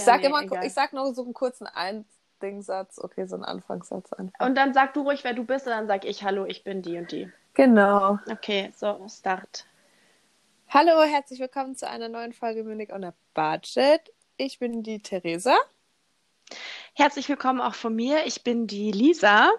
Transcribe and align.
Ich 0.00 0.06
sag 0.06 0.22
nee, 0.22 0.28
immer, 0.28 0.42
egal. 0.42 0.64
ich 0.64 0.72
sag 0.72 0.94
nur 0.94 1.14
so 1.14 1.22
einen 1.22 1.34
kurzen 1.34 1.66
Eindingsatz, 1.66 2.98
okay, 2.98 3.26
so 3.26 3.34
einen 3.34 3.44
Anfangssatz 3.44 4.14
einfach. 4.14 4.46
Und 4.46 4.54
dann 4.54 4.72
sag 4.72 4.94
du 4.94 5.02
ruhig, 5.02 5.24
wer 5.24 5.34
du 5.34 5.44
bist, 5.44 5.66
und 5.66 5.72
dann 5.72 5.86
sag 5.86 6.06
ich, 6.06 6.24
hallo, 6.24 6.46
ich 6.46 6.64
bin 6.64 6.80
die 6.80 6.96
und 6.96 7.12
die. 7.12 7.30
Genau. 7.52 8.18
Okay, 8.30 8.72
so, 8.74 9.06
Start. 9.08 9.66
Hallo, 10.70 11.02
herzlich 11.02 11.38
willkommen 11.38 11.76
zu 11.76 11.86
einer 11.86 12.08
neuen 12.08 12.32
Folge 12.32 12.64
Munich 12.64 12.94
on 12.94 13.04
a 13.04 13.12
Budget. 13.34 14.10
Ich 14.38 14.58
bin 14.58 14.82
die 14.82 15.02
Theresa. 15.02 15.54
Herzlich 16.94 17.28
willkommen 17.28 17.60
auch 17.60 17.74
von 17.74 17.94
mir. 17.94 18.24
Ich 18.24 18.42
bin 18.42 18.66
die 18.66 18.92
Lisa. 18.92 19.50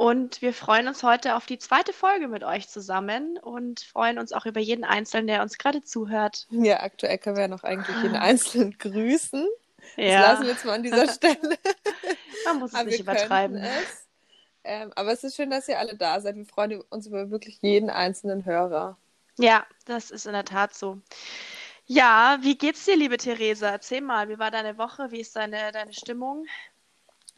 Und 0.00 0.40
wir 0.40 0.54
freuen 0.54 0.88
uns 0.88 1.02
heute 1.02 1.36
auf 1.36 1.44
die 1.44 1.58
zweite 1.58 1.92
Folge 1.92 2.26
mit 2.26 2.42
euch 2.42 2.70
zusammen 2.70 3.36
und 3.36 3.80
freuen 3.80 4.18
uns 4.18 4.32
auch 4.32 4.46
über 4.46 4.58
jeden 4.58 4.82
Einzelnen, 4.82 5.26
der 5.26 5.42
uns 5.42 5.58
gerade 5.58 5.82
zuhört. 5.82 6.46
Ja, 6.48 6.80
aktuell 6.80 7.18
können 7.18 7.36
wir 7.36 7.42
ja 7.42 7.48
noch 7.48 7.64
eigentlich 7.64 7.94
jeden 8.02 8.16
Einzelnen 8.16 8.78
grüßen. 8.78 9.46
Das 9.98 10.06
Ja, 10.06 10.20
lassen 10.22 10.44
wir 10.44 10.52
jetzt 10.52 10.64
mal 10.64 10.76
an 10.76 10.82
dieser 10.84 11.06
Stelle. 11.12 11.58
man 12.46 12.60
muss 12.60 12.72
es 12.72 12.82
nicht 12.82 13.00
übertreiben. 13.00 13.58
es. 13.58 14.06
Ähm, 14.64 14.90
aber 14.96 15.12
es 15.12 15.22
ist 15.22 15.36
schön, 15.36 15.50
dass 15.50 15.68
ihr 15.68 15.78
alle 15.78 15.94
da 15.94 16.18
seid. 16.18 16.34
Wir 16.36 16.46
freuen 16.46 16.80
uns 16.88 17.06
über 17.06 17.30
wirklich 17.30 17.58
jeden 17.60 17.90
einzelnen 17.90 18.46
Hörer. 18.46 18.96
Ja, 19.38 19.66
das 19.84 20.10
ist 20.10 20.24
in 20.24 20.32
der 20.32 20.46
Tat 20.46 20.72
so. 20.72 20.98
Ja, 21.84 22.38
wie 22.40 22.56
geht's 22.56 22.86
dir, 22.86 22.96
liebe 22.96 23.18
Theresa? 23.18 23.68
Erzähl 23.68 24.00
mal, 24.00 24.30
wie 24.30 24.38
war 24.38 24.50
deine 24.50 24.78
Woche? 24.78 25.10
Wie 25.10 25.20
ist 25.20 25.36
deine, 25.36 25.72
deine 25.72 25.92
Stimmung? 25.92 26.46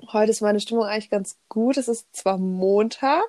Heute 0.08 0.30
ist 0.32 0.40
meine 0.40 0.60
Stimmung 0.60 0.84
eigentlich 0.84 1.10
ganz 1.10 1.36
gut. 1.48 1.76
Es 1.76 1.88
ist 1.88 2.14
zwar 2.14 2.38
Montag, 2.38 3.24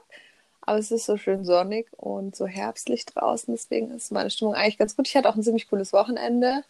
aber 0.62 0.80
es 0.80 0.92
ist 0.92 1.06
so 1.06 1.18
schön 1.18 1.46
sonnig 1.46 1.88
und 1.98 2.36
so 2.36 2.48
herbstlich 2.48 3.06
draußen. 3.06 3.54
Deswegen 3.54 3.92
ist 3.92 4.12
meine 4.12 4.30
Stimmung 4.32 4.56
eigentlich 4.56 4.78
ganz 4.78 4.96
gut. 4.96 5.08
Ich 5.08 5.16
hatte 5.16 5.30
auch 5.30 5.36
ein 5.36 5.44
ziemlich 5.44 5.68
cooles 5.70 5.94
Wochenende. 5.94 6.64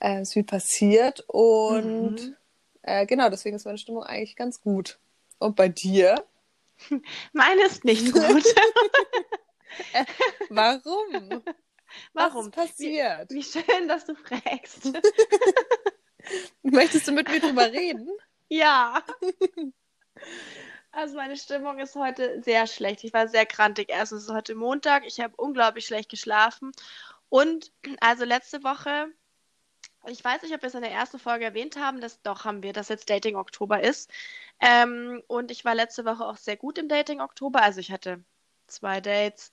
Äh, 0.00 0.16
es 0.20 0.28
ist 0.28 0.32
viel 0.34 0.44
passiert 0.44 1.24
und 1.28 2.16
Mhm. 2.16 2.36
äh, 2.82 3.06
genau, 3.06 3.28
deswegen 3.30 3.56
ist 3.56 3.64
meine 3.66 3.78
Stimmung 3.78 4.02
eigentlich 4.04 4.36
ganz 4.36 4.60
gut. 4.60 4.98
Und 5.38 5.56
bei 5.56 5.68
dir? 5.68 6.24
Meine 7.32 7.62
ist 7.66 7.84
nicht 7.84 8.12
gut. 8.12 8.24
Warum? 10.48 11.42
Warum? 12.12 12.46
Was 12.46 12.46
ist 12.46 12.52
passiert? 12.52 13.30
Wie 13.30 13.42
schön, 13.42 13.88
dass 13.88 14.06
du 14.06 14.14
fragst. 14.16 14.92
Möchtest 16.62 17.06
du 17.06 17.12
mit 17.12 17.28
mir 17.28 17.40
drüber 17.40 17.70
reden? 17.70 18.08
Ja. 18.48 19.02
Also 20.92 21.16
meine 21.16 21.36
Stimmung 21.36 21.78
ist 21.80 21.96
heute 21.96 22.40
sehr 22.42 22.68
schlecht. 22.68 23.02
Ich 23.02 23.12
war 23.12 23.26
sehr 23.26 23.46
krantig. 23.46 23.88
Erstens 23.90 24.24
ist 24.24 24.30
heute 24.32 24.54
Montag. 24.54 25.04
Ich 25.06 25.18
habe 25.20 25.34
unglaublich 25.36 25.86
schlecht 25.86 26.08
geschlafen. 26.08 26.70
Und 27.28 27.72
also 28.00 28.24
letzte 28.24 28.62
Woche, 28.62 29.08
ich 30.06 30.22
weiß 30.24 30.42
nicht, 30.42 30.54
ob 30.54 30.62
wir 30.62 30.68
es 30.68 30.74
in 30.74 30.82
der 30.82 30.92
ersten 30.92 31.18
Folge 31.18 31.46
erwähnt 31.46 31.76
haben, 31.76 32.00
dass 32.00 32.22
doch 32.22 32.44
haben 32.44 32.62
wir, 32.62 32.72
dass 32.72 32.88
jetzt 32.88 33.10
Dating 33.10 33.36
Oktober 33.36 33.82
ist. 33.82 34.10
Ähm, 34.60 35.22
und 35.26 35.50
ich 35.50 35.64
war 35.64 35.74
letzte 35.74 36.04
Woche 36.04 36.24
auch 36.24 36.36
sehr 36.36 36.56
gut 36.56 36.78
im 36.78 36.88
Dating 36.88 37.20
Oktober. 37.20 37.62
Also 37.62 37.80
ich 37.80 37.90
hatte 37.90 38.22
zwei 38.68 39.00
Dates. 39.00 39.50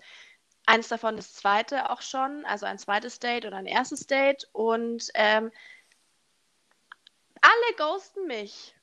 Eins 0.67 0.89
davon 0.89 1.15
das 1.15 1.33
zweite 1.33 1.89
auch 1.89 2.01
schon, 2.03 2.45
also 2.45 2.67
ein 2.67 2.77
zweites 2.77 3.19
Date 3.19 3.45
und 3.45 3.53
ein 3.53 3.65
erstes 3.65 4.05
Date. 4.05 4.47
Und 4.53 5.09
ähm, 5.15 5.51
alle 7.41 7.75
ghosten 7.77 8.27
mich. 8.27 8.75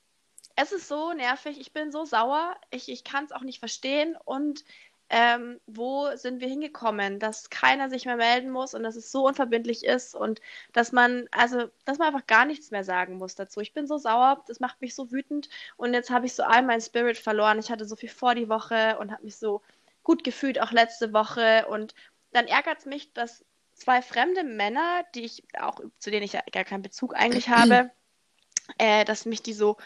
Es 0.61 0.73
ist 0.73 0.89
so 0.89 1.13
nervig, 1.13 1.61
ich 1.61 1.73
bin 1.73 1.93
so 1.93 2.05
sauer, 2.05 2.57
ich, 2.71 2.89
ich 2.89 3.05
kann 3.05 3.25
es 3.25 3.31
auch 3.31 3.43
nicht 3.43 3.61
verstehen. 3.61 4.17
Und 4.25 4.65
ähm, 5.09 5.61
wo 5.67 6.09
sind 6.17 6.41
wir 6.41 6.49
hingekommen, 6.49 7.21
dass 7.21 7.49
keiner 7.49 7.89
sich 7.89 8.07
mehr 8.07 8.17
melden 8.17 8.51
muss 8.51 8.75
und 8.75 8.83
dass 8.83 8.97
es 8.97 9.13
so 9.13 9.25
unverbindlich 9.29 9.85
ist 9.85 10.17
und 10.17 10.41
dass 10.73 10.91
man, 10.91 11.29
also, 11.31 11.69
dass 11.85 11.99
man 11.99 12.09
einfach 12.09 12.27
gar 12.27 12.45
nichts 12.45 12.73
mehr 12.73 12.83
sagen 12.83 13.19
muss 13.19 13.37
dazu. 13.37 13.61
Ich 13.61 13.73
bin 13.73 13.87
so 13.87 13.99
sauer, 13.99 14.43
das 14.49 14.59
macht 14.59 14.81
mich 14.81 14.97
so 14.97 15.13
wütend 15.13 15.49
und 15.77 15.95
jetzt 15.95 16.11
habe 16.11 16.27
ich 16.27 16.35
so 16.35 16.43
all 16.43 16.63
meinen 16.63 16.81
Spirit 16.81 17.19
verloren. 17.19 17.61
Ich 17.61 17.71
hatte 17.71 17.85
so 17.85 17.95
viel 17.95 18.09
vor 18.09 18.35
die 18.35 18.49
Woche 18.49 18.99
und 18.99 19.13
habe 19.13 19.25
mich 19.25 19.37
so 19.37 19.63
gut 20.03 20.25
gefühlt, 20.25 20.61
auch 20.61 20.73
letzte 20.73 21.13
Woche. 21.13 21.67
Und 21.69 21.95
dann 22.33 22.49
ärgert 22.49 22.81
es 22.81 22.85
mich, 22.85 23.13
dass 23.13 23.45
zwei 23.75 24.03
fremde 24.03 24.43
Männer, 24.43 25.05
die 25.15 25.25
ich 25.25 25.45
auch, 25.57 25.81
zu 26.01 26.11
denen 26.11 26.25
ich 26.25 26.33
ja 26.33 26.43
gar 26.51 26.65
keinen 26.65 26.83
Bezug 26.83 27.15
eigentlich 27.15 27.49
habe, 27.49 27.93
äh, 28.79 29.05
dass 29.05 29.25
mich 29.25 29.43
die 29.43 29.55
so 29.55 29.77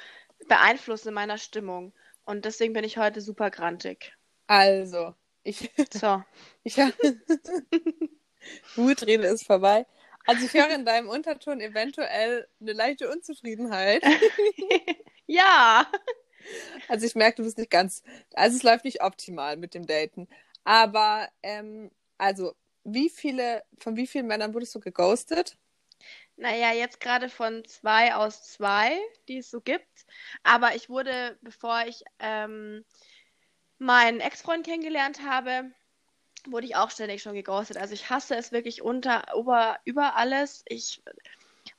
beeinflussen 0.49 1.09
in 1.09 1.15
meiner 1.15 1.39
Stimmung. 1.39 1.93
Und 2.25 2.45
deswegen 2.45 2.73
bin 2.73 2.85
ich 2.85 2.99
heute 2.99 3.21
super 3.21 3.51
grantig. 3.51 4.13
Also, 4.47 5.15
ich, 5.45 5.71
So. 5.93 6.23
ich 6.65 6.77
Wutrede 8.77 9.27
ist 9.29 9.47
vorbei. 9.47 9.87
Also 10.27 10.47
ich 10.47 10.55
höre 10.55 10.71
in 10.71 10.85
deinem 10.85 11.09
Unterton 11.09 11.61
eventuell 11.61 12.47
eine 12.61 12.73
leichte 12.73 13.11
Unzufriedenheit. 13.11 14.03
ja. 15.27 15.87
Also 16.89 17.07
ich 17.07 17.15
merke, 17.15 17.37
du 17.37 17.45
bist 17.45 17.59
nicht 17.59 17.71
ganz, 17.71 18.03
also 18.35 18.57
es 18.57 18.63
läuft 18.63 18.85
nicht 18.85 19.03
optimal 19.03 19.57
mit 19.57 19.75
dem 19.75 19.87
Daten. 19.87 20.29
Aber 20.65 21.29
ähm, 21.43 21.91
also 22.19 22.55
wie 22.85 23.11
viele, 23.11 23.63
von 23.79 23.97
wie 23.97 24.07
vielen 24.07 24.27
Männern 24.27 24.55
wurdest 24.55 24.75
du 24.75 24.81
geghostet? 24.81 25.57
Naja, 26.43 26.73
jetzt 26.73 26.99
gerade 26.99 27.29
von 27.29 27.65
zwei 27.67 28.17
aus 28.17 28.43
zwei, 28.43 28.99
die 29.29 29.39
es 29.39 29.49
so 29.49 29.61
gibt. 29.61 30.07
Aber 30.43 30.75
ich 30.75 30.91
wurde, 30.91 31.39
bevor 31.41 31.85
ich 31.87 32.03
ähm, 32.19 32.85
meinen 33.79 34.19
Ex-Freund 34.19 34.67
kennengelernt 34.67 35.21
habe, 35.25 35.71
wurde 36.49 36.67
ich 36.67 36.75
auch 36.75 36.91
ständig 36.91 37.23
schon 37.23 37.35
geghostet. 37.35 37.77
Also 37.77 37.95
ich 37.95 38.11
hasse 38.11 38.35
es 38.35 38.51
wirklich 38.51 38.83
unter, 38.83 39.23
über, 39.37 39.79
über 39.85 40.17
alles. 40.17 40.65
Ich, 40.67 41.01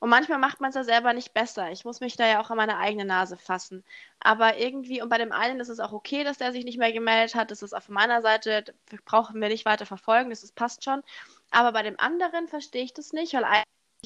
und 0.00 0.08
manchmal 0.08 0.38
macht 0.38 0.62
man 0.62 0.70
es 0.70 0.76
ja 0.76 0.84
selber 0.84 1.12
nicht 1.12 1.34
besser. 1.34 1.70
Ich 1.70 1.84
muss 1.84 2.00
mich 2.00 2.16
da 2.16 2.26
ja 2.26 2.40
auch 2.40 2.48
an 2.48 2.56
meine 2.56 2.78
eigene 2.78 3.04
Nase 3.04 3.36
fassen. 3.36 3.84
Aber 4.18 4.56
irgendwie, 4.56 5.02
und 5.02 5.10
bei 5.10 5.18
dem 5.18 5.32
einen 5.32 5.60
ist 5.60 5.68
es 5.68 5.78
auch 5.78 5.92
okay, 5.92 6.24
dass 6.24 6.38
der 6.38 6.52
sich 6.52 6.64
nicht 6.64 6.78
mehr 6.78 6.92
gemeldet 6.94 7.34
hat. 7.34 7.50
Das 7.50 7.60
ist 7.60 7.74
auf 7.74 7.90
meiner 7.90 8.22
Seite, 8.22 8.64
brauchen 9.04 9.42
wir 9.42 9.48
nicht 9.48 9.66
weiter 9.66 9.84
verfolgen, 9.84 10.30
das 10.30 10.42
ist, 10.42 10.54
passt 10.54 10.84
schon. 10.84 11.02
Aber 11.50 11.72
bei 11.72 11.82
dem 11.82 12.00
anderen 12.00 12.48
verstehe 12.48 12.84
ich 12.84 12.94
das 12.94 13.12
nicht, 13.12 13.34
weil 13.34 13.44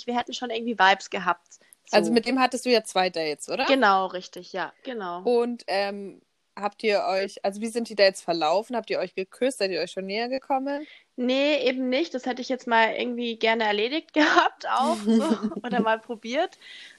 wir 0.07 0.17
hätten 0.17 0.33
schon 0.33 0.51
irgendwie 0.51 0.79
Vibes 0.79 1.11
gehabt. 1.11 1.55
So. 1.87 1.97
Also 1.97 2.13
mit 2.13 2.27
dem 2.27 2.39
hattest 2.39 2.67
du 2.67 2.71
ja 2.71 2.85
zwei 2.85 3.09
Dates, 3.11 3.49
oder? 3.49 3.65
Genau, 3.65 4.07
richtig, 4.07 4.53
ja, 4.53 4.73
genau. 4.83 5.23
Und 5.23 5.65
ähm, 5.69 6.21
habt 6.55 6.83
ihr 6.83 7.05
euch, 7.05 7.45
also 7.45 7.61
wie 7.61 7.69
sind 7.69 7.89
die 7.89 7.95
Dates 7.95 8.21
verlaufen? 8.21 8.77
Habt 8.77 8.91
ihr 8.91 8.99
euch 8.99 9.15
geküsst? 9.15 9.59
Seid 9.59 9.71
ihr 9.71 9.81
euch 9.81 9.93
schon 9.93 10.07
näher 10.07 10.29
gekommen? 10.29 10.87
Nee, 11.17 11.57
eben 11.67 11.89
nicht. 11.89 12.15
Das 12.15 12.27
hätte 12.27 12.43
ich 12.43 12.49
jetzt 12.49 12.67
mal 12.67 12.95
irgendwie 12.95 13.37
gerne 13.37 13.65
erledigt 13.65 14.13
gehabt 14.15 14.67
auch 14.69 14.97
so, 14.97 15.23
oder 15.63 15.81
mal 15.81 15.99
probiert. 15.99 16.59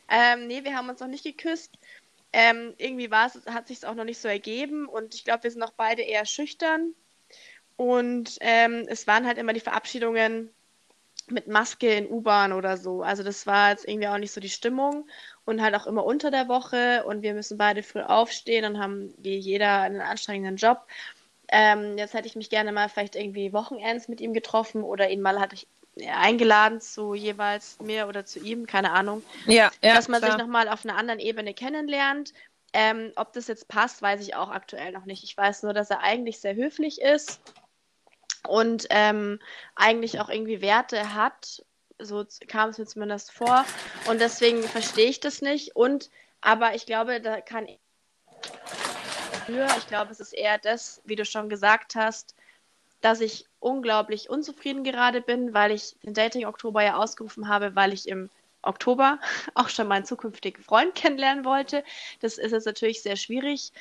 Ähm, 0.10 0.48
nee, 0.48 0.64
wir 0.64 0.76
haben 0.76 0.90
uns 0.90 1.00
noch 1.00 1.08
nicht 1.08 1.24
geküsst. 1.24 1.78
Ähm, 2.32 2.74
irgendwie 2.78 3.10
war 3.12 3.28
es, 3.28 3.46
hat 3.48 3.68
sich 3.68 3.86
auch 3.86 3.96
noch 3.96 4.04
nicht 4.04 4.20
so 4.20 4.28
ergeben 4.28 4.88
und 4.88 5.16
ich 5.16 5.24
glaube, 5.24 5.44
wir 5.44 5.52
sind 5.52 5.64
auch 5.64 5.74
beide 5.76 6.04
eher 6.04 6.26
schüchtern. 6.26 6.94
Und 7.76 8.38
ähm, 8.42 8.86
es 8.88 9.08
waren 9.08 9.26
halt 9.26 9.38
immer 9.38 9.54
die 9.54 9.62
Verabschiedungen 9.62 10.52
mit 11.32 11.48
Maske 11.48 11.94
in 11.94 12.10
U-Bahn 12.10 12.54
oder 12.54 12.78
so. 12.78 13.02
Also 13.02 13.24
das 13.24 13.48
war 13.48 13.72
jetzt 13.72 13.88
irgendwie 13.88 14.08
auch 14.08 14.18
nicht 14.18 14.32
so 14.32 14.42
die 14.42 14.50
Stimmung 14.50 15.08
und 15.46 15.62
halt 15.62 15.76
auch 15.76 15.88
immer 15.88 16.06
unter 16.06 16.32
der 16.32 16.48
Woche 16.48 17.04
und 17.06 17.22
wir 17.22 17.34
müssen 17.34 17.58
beide 17.58 17.84
früh 17.84 18.02
aufstehen 18.02 18.66
und 18.66 18.82
haben 18.82 19.14
wie 19.18 19.38
jeder 19.38 19.82
einen 19.82 20.02
anstrengenden 20.02 20.58
Job. 20.58 20.86
Ähm, 21.52 21.98
jetzt 21.98 22.14
hätte 22.14 22.28
ich 22.28 22.36
mich 22.36 22.50
gerne 22.50 22.72
mal 22.72 22.90
vielleicht 22.90 23.16
irgendwie 23.16 23.54
Wochenends 23.54 24.08
mit 24.08 24.22
ihm 24.22 24.34
getroffen 24.34 24.84
oder 24.84 25.10
ihn 25.10 25.22
mal 25.22 25.40
hatte 25.40 25.56
ich 25.56 25.68
eingeladen 26.08 26.80
zu 26.80 27.14
jeweils 27.14 27.80
mir 27.82 28.08
oder 28.08 28.24
zu 28.26 28.40
ihm, 28.40 28.68
keine 28.68 28.92
Ahnung, 28.92 29.24
Ja, 29.46 29.72
ja. 29.82 29.96
dass 29.96 30.08
man 30.08 30.22
sich 30.22 30.38
nochmal 30.38 30.70
auf 30.70 30.86
einer 30.86 30.96
anderen 30.96 31.20
Ebene 31.20 31.54
kennenlernt. 31.54 32.34
Ähm, 32.72 33.12
ob 33.16 33.34
das 33.34 33.48
jetzt 33.48 33.68
passt, 33.68 34.02
weiß 34.02 34.22
ich 34.22 34.36
auch 34.36 34.50
aktuell 34.50 34.92
noch 34.92 35.06
nicht. 35.06 35.24
Ich 35.24 35.36
weiß 35.36 35.64
nur, 35.64 35.74
dass 35.74 35.90
er 35.90 36.02
eigentlich 36.02 36.40
sehr 36.40 36.54
höflich 36.56 37.02
ist 37.02 37.42
und 38.48 38.88
ähm, 38.90 39.40
eigentlich 39.76 40.20
auch 40.20 40.30
irgendwie 40.30 40.62
Werte 40.62 41.14
hat. 41.14 41.64
So 41.98 42.26
kam 42.48 42.70
es 42.70 42.78
mir 42.78 42.86
zumindest 42.86 43.32
vor. 43.32 43.66
Und 44.08 44.22
deswegen 44.22 44.64
verstehe 44.64 45.10
ich 45.10 45.20
das 45.20 45.42
nicht. 45.42 45.76
Und 45.76 46.10
aber 46.42 46.76
ich 46.76 46.86
glaube, 46.86 47.20
da 47.22 47.42
kann 47.42 47.68
ich. 47.68 47.80
Ich 49.78 49.88
glaube, 49.88 50.12
es 50.12 50.20
ist 50.20 50.34
eher 50.34 50.60
das, 50.60 51.02
wie 51.06 51.16
du 51.16 51.26
schon 51.26 51.50
gesagt 51.50 51.96
hast, 51.96 52.36
dass 53.02 53.20
ich 53.20 53.46
unglaublich 53.60 54.30
unzufrieden 54.30 54.84
gerade 54.84 55.22
bin, 55.22 55.54
weil 55.54 55.72
ich 55.72 55.96
den 56.04 56.14
Dating 56.14 56.46
Oktober 56.46 56.84
ja 56.84 56.98
ausgerufen 56.98 57.48
habe, 57.48 57.76
weil 57.76 57.92
ich 57.92 58.08
im 58.08 58.30
Oktober 58.62 59.20
auch 59.56 59.70
schon 59.70 59.88
meinen 59.88 60.06
zukünftigen 60.06 60.64
Freund 60.64 60.96
kennenlernen 60.96 61.46
wollte. 61.46 61.84
Das 62.22 62.38
ist 62.38 62.52
jetzt 62.52 62.66
natürlich 62.66 63.02
sehr 63.02 63.16
schwierig 63.16 63.72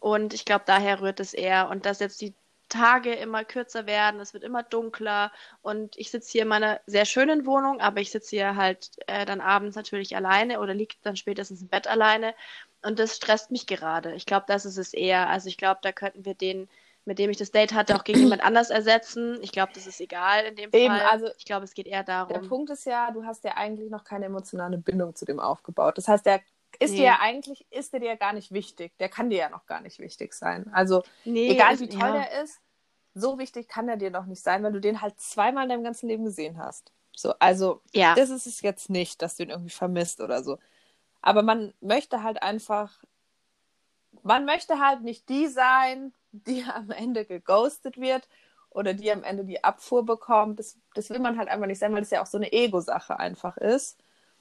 und 0.00 0.34
ich 0.34 0.44
glaube, 0.44 0.64
daher 0.66 1.00
rührt 1.00 1.20
es 1.20 1.32
eher. 1.32 1.68
Und 1.70 1.86
dass 1.86 2.00
jetzt 2.00 2.20
die 2.20 2.34
Tage 2.72 3.12
immer 3.14 3.44
kürzer 3.44 3.86
werden, 3.86 4.20
es 4.20 4.34
wird 4.34 4.44
immer 4.44 4.62
dunkler 4.62 5.30
und 5.62 5.96
ich 5.98 6.10
sitze 6.10 6.32
hier 6.32 6.42
in 6.42 6.48
meiner 6.48 6.80
sehr 6.86 7.04
schönen 7.04 7.46
Wohnung, 7.46 7.80
aber 7.80 8.00
ich 8.00 8.10
sitze 8.10 8.30
hier 8.36 8.56
halt 8.56 8.90
äh, 9.06 9.24
dann 9.26 9.40
abends 9.40 9.76
natürlich 9.76 10.16
alleine 10.16 10.60
oder 10.60 10.74
liege 10.74 10.96
dann 11.02 11.16
spätestens 11.16 11.62
im 11.62 11.68
Bett 11.68 11.86
alleine 11.86 12.34
und 12.82 12.98
das 12.98 13.16
stresst 13.16 13.50
mich 13.50 13.66
gerade. 13.66 14.14
Ich 14.14 14.26
glaube, 14.26 14.46
das 14.48 14.64
ist 14.64 14.78
es 14.78 14.94
eher. 14.94 15.28
Also 15.28 15.48
ich 15.48 15.56
glaube, 15.58 15.80
da 15.82 15.92
könnten 15.92 16.24
wir 16.24 16.34
den 16.34 16.68
mit 17.04 17.18
dem 17.18 17.30
ich 17.30 17.36
das 17.36 17.50
Date 17.50 17.72
hatte, 17.72 17.96
auch 17.96 18.04
gegen 18.04 18.20
jemand 18.20 18.42
anders 18.44 18.70
ersetzen. 18.70 19.38
Ich 19.42 19.52
glaube, 19.52 19.72
das 19.74 19.86
ist 19.86 20.00
egal 20.00 20.44
in 20.44 20.56
dem 20.56 20.70
Eben, 20.72 20.94
Fall. 20.94 21.02
also 21.10 21.26
ich 21.36 21.44
glaube, 21.44 21.64
es 21.64 21.74
geht 21.74 21.86
eher 21.86 22.04
Der 22.04 22.04
darum. 22.04 22.48
Punkt 22.48 22.70
ist 22.70 22.86
ja, 22.86 23.10
du 23.10 23.24
hast 23.24 23.44
ja 23.44 23.56
eigentlich 23.56 23.90
noch 23.90 24.04
keine 24.04 24.26
emotionale 24.26 24.78
Bindung 24.78 25.14
zu 25.14 25.24
dem 25.24 25.40
aufgebaut. 25.40 25.98
Das 25.98 26.08
heißt, 26.08 26.24
der 26.26 26.40
ist 26.80 26.92
Nee. 26.92 26.98
dir 26.98 27.04
ja 27.04 27.18
eigentlich, 27.20 27.66
ist 27.70 27.92
der 27.92 28.00
dir 28.00 28.06
ja 28.10 28.14
gar 28.16 28.32
nicht 28.32 28.52
wichtig. 28.52 28.96
Der 28.98 29.08
kann 29.08 29.30
dir 29.30 29.38
ja 29.38 29.48
noch 29.50 29.66
gar 29.66 29.80
nicht 29.80 29.98
wichtig 29.98 30.34
sein. 30.34 30.70
Also, 30.72 31.02
Nee, 31.24 31.50
egal 31.50 31.74
es- 31.74 31.80
wie 31.80 31.88
toll 31.88 32.00
ja. 32.00 32.12
der 32.12 32.42
ist, 32.42 32.60
so 33.14 33.38
wichtig 33.38 33.68
kann 33.68 33.86
der 33.86 33.96
dir 33.96 34.10
noch 34.10 34.26
nicht 34.26 34.42
sein, 34.42 34.62
weil 34.62 34.72
du 34.72 34.80
den 34.80 35.00
halt 35.02 35.20
zweimal 35.20 35.64
in 35.64 35.68
deinem 35.70 35.84
ganzen 35.84 36.08
Leben 36.08 36.24
gesehen 36.24 36.58
hast. 36.58 36.92
So, 37.14 37.34
also, 37.38 37.82
Ja. 37.92 38.14
das 38.14 38.30
ist 38.30 38.46
es 38.46 38.62
jetzt 38.62 38.88
nicht, 38.90 39.20
dass 39.20 39.36
du 39.36 39.42
ihn 39.42 39.50
irgendwie 39.50 39.70
vermisst 39.70 40.20
oder 40.20 40.42
so. 40.42 40.58
Aber 41.20 41.42
man 41.42 41.74
möchte 41.80 42.22
halt 42.22 42.42
einfach, 42.42 43.04
man 44.22 44.44
möchte 44.44 44.78
halt 44.80 45.02
nicht 45.02 45.28
die 45.28 45.46
sein, 45.48 46.12
die 46.32 46.64
am 46.74 46.90
Ende 46.90 47.24
geghostet 47.24 47.98
wird 47.98 48.28
oder 48.70 48.94
die 48.94 49.10
am 49.12 49.22
Ende 49.24 49.44
die 49.44 49.62
Abfuhr 49.62 50.04
bekommt. 50.04 50.58
Das, 50.58 50.78
das 50.94 51.10
will 51.10 51.18
man 51.18 51.36
halt 51.38 51.48
einfach 51.48 51.66
nicht 51.66 51.78
sein, 51.78 51.92
weil 51.92 52.00
das 52.00 52.10
ja 52.10 52.22
auch 52.22 52.26
so 52.26 52.38
eine 52.38 52.52
Ego-Sache 52.52 53.18
einfach 53.18 53.56
ist. 53.58 53.98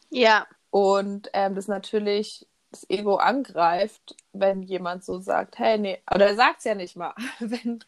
Ja, 0.09 0.47
Und 0.71 1.29
ähm, 1.33 1.55
das 1.55 1.69
natürlich 1.69 2.47
das 2.71 2.89
Ego 2.89 3.17
angreift, 3.17 4.15
wenn 4.33 4.63
jemand 4.63 5.05
so 5.05 5.19
sagt, 5.19 5.59
hey, 5.59 5.77
nee, 5.79 6.01
oder 6.13 6.27
er 6.27 6.35
sagt 6.35 6.59
es 6.59 6.65
ja 6.65 6.75
nicht 6.75 6.97
mal. 6.97 7.13
Wenn, 7.39 7.83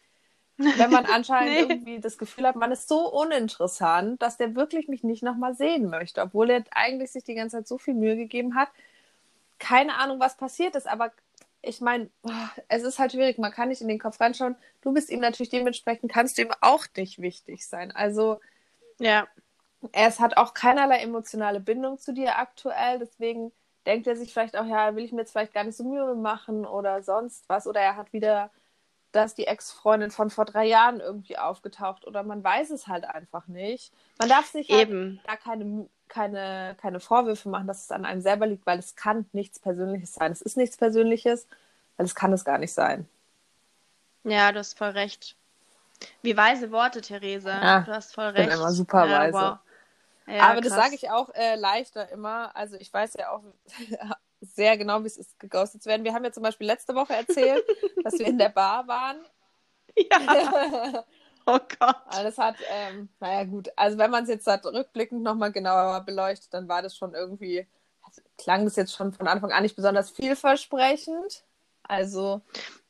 wenn 0.76 0.90
man 0.90 1.06
anscheinend 1.06 1.58
Nee. 1.60 1.60
irgendwie 1.60 2.00
das 2.00 2.18
Gefühl 2.18 2.46
hat, 2.46 2.56
man 2.56 2.72
ist 2.72 2.88
so 2.88 3.10
uninteressant, 3.12 4.22
dass 4.22 4.36
der 4.38 4.56
wirklich 4.56 4.88
mich 4.88 5.04
nicht 5.04 5.22
nochmal 5.22 5.54
sehen 5.56 5.90
möchte, 5.90 6.22
obwohl 6.22 6.50
er 6.50 6.64
eigentlich 6.72 7.12
sich 7.12 7.24
die 7.24 7.34
ganze 7.34 7.58
Zeit 7.58 7.68
so 7.68 7.78
viel 7.78 7.94
Mühe 7.94 8.16
gegeben 8.16 8.56
hat. 8.56 8.68
Keine 9.58 9.96
Ahnung, 9.96 10.20
was 10.20 10.36
passiert 10.36 10.76
ist, 10.76 10.86
aber 10.88 11.12
ich 11.62 11.80
meine, 11.80 12.10
es 12.68 12.82
ist 12.82 12.98
halt 12.98 13.12
schwierig, 13.12 13.38
man 13.38 13.52
kann 13.52 13.68
nicht 13.70 13.80
in 13.82 13.88
den 13.88 13.98
Kopf 13.98 14.20
reinschauen. 14.20 14.56
Du 14.82 14.92
bist 14.92 15.10
ihm 15.10 15.20
natürlich 15.20 15.50
dementsprechend, 15.50 16.12
kannst 16.12 16.38
du 16.38 16.42
ihm 16.42 16.52
auch 16.60 16.86
nicht 16.96 17.20
wichtig 17.20 17.66
sein. 17.66 17.92
Also 17.92 18.40
ja. 18.98 19.26
Es 19.92 20.20
hat 20.20 20.36
auch 20.36 20.54
keinerlei 20.54 20.98
emotionale 20.98 21.60
Bindung 21.60 21.98
zu 21.98 22.12
dir 22.12 22.38
aktuell, 22.38 22.98
deswegen 22.98 23.52
denkt 23.86 24.06
er 24.06 24.16
sich 24.16 24.32
vielleicht 24.32 24.56
auch, 24.56 24.66
ja, 24.66 24.96
will 24.96 25.04
ich 25.04 25.12
mir 25.12 25.20
jetzt 25.20 25.32
vielleicht 25.32 25.54
gar 25.54 25.64
nicht 25.64 25.76
so 25.76 25.84
Mühe 25.84 26.14
machen 26.14 26.64
oder 26.64 27.02
sonst 27.02 27.48
was. 27.48 27.66
Oder 27.66 27.80
er 27.80 27.96
hat 27.96 28.12
wieder, 28.12 28.50
dass 29.12 29.34
die 29.34 29.46
Ex-Freundin 29.46 30.10
von 30.10 30.30
vor 30.30 30.44
drei 30.44 30.66
Jahren 30.66 31.00
irgendwie 31.00 31.38
aufgetaucht 31.38 32.06
oder 32.06 32.22
man 32.22 32.42
weiß 32.42 32.70
es 32.70 32.88
halt 32.88 33.04
einfach 33.04 33.46
nicht. 33.46 33.92
Man 34.18 34.28
darf 34.28 34.46
sich 34.46 34.70
halt 34.70 34.88
Eben. 34.88 35.20
da 35.26 35.36
keine, 35.36 35.88
keine, 36.08 36.76
keine 36.80 37.00
Vorwürfe 37.00 37.48
machen, 37.48 37.66
dass 37.66 37.84
es 37.84 37.90
an 37.90 38.04
einem 38.04 38.22
selber 38.22 38.46
liegt, 38.46 38.66
weil 38.66 38.78
es 38.78 38.96
kann 38.96 39.26
nichts 39.32 39.58
Persönliches 39.58 40.14
sein. 40.14 40.32
Es 40.32 40.42
ist 40.42 40.56
nichts 40.56 40.76
Persönliches, 40.76 41.46
weil 41.96 42.06
es 42.06 42.14
kann 42.14 42.32
es 42.32 42.44
gar 42.44 42.58
nicht 42.58 42.72
sein. 42.72 43.08
Ja, 44.24 44.50
du 44.52 44.58
hast 44.58 44.78
voll 44.78 44.90
recht. 44.90 45.36
Wie 46.22 46.36
weise 46.36 46.72
Worte, 46.72 47.02
Therese. 47.02 47.50
Ja, 47.50 47.80
du 47.80 47.92
hast 47.92 48.14
voll 48.14 48.28
ich 48.28 48.34
bin 48.34 48.46
recht. 48.46 48.56
immer 48.56 48.72
super 48.72 49.06
ja, 49.06 49.18
weise. 49.18 49.38
Wow. 49.38 49.58
Ja, 50.26 50.50
Aber 50.50 50.60
das 50.60 50.72
krass. 50.72 50.84
sage 50.84 50.94
ich 50.94 51.10
auch 51.10 51.30
äh, 51.34 51.56
leichter 51.56 52.10
immer. 52.10 52.54
Also 52.56 52.76
ich 52.76 52.92
weiß 52.92 53.14
ja 53.18 53.30
auch 53.30 53.42
sehr 54.40 54.76
genau, 54.76 55.02
wie 55.02 55.06
es 55.06 55.16
ist, 55.16 55.38
geghostet 55.38 55.82
zu 55.82 55.88
werden. 55.88 56.04
Wir 56.04 56.14
haben 56.14 56.24
ja 56.24 56.32
zum 56.32 56.42
Beispiel 56.42 56.66
letzte 56.66 56.94
Woche 56.94 57.14
erzählt, 57.14 57.64
dass 58.04 58.18
wir 58.18 58.26
in 58.26 58.38
der 58.38 58.48
Bar 58.48 58.86
waren. 58.86 59.18
Ja. 59.96 61.04
Oh 61.46 61.58
Gott. 61.78 61.96
Alles 62.06 62.38
hat, 62.38 62.56
ähm, 62.70 63.10
naja 63.20 63.44
gut, 63.44 63.68
also 63.76 63.98
wenn 63.98 64.10
man 64.10 64.22
es 64.22 64.30
jetzt 64.30 64.46
halt 64.46 64.64
rückblickend 64.64 65.22
nochmal 65.22 65.52
genauer 65.52 66.00
beleuchtet, 66.00 66.54
dann 66.54 66.68
war 66.68 66.80
das 66.80 66.96
schon 66.96 67.14
irgendwie, 67.14 67.66
also 68.02 68.22
klang 68.38 68.64
das 68.64 68.76
jetzt 68.76 68.94
schon 68.94 69.12
von 69.12 69.28
Anfang 69.28 69.52
an 69.52 69.62
nicht 69.62 69.76
besonders 69.76 70.08
vielversprechend. 70.08 71.44
Also, 71.82 72.40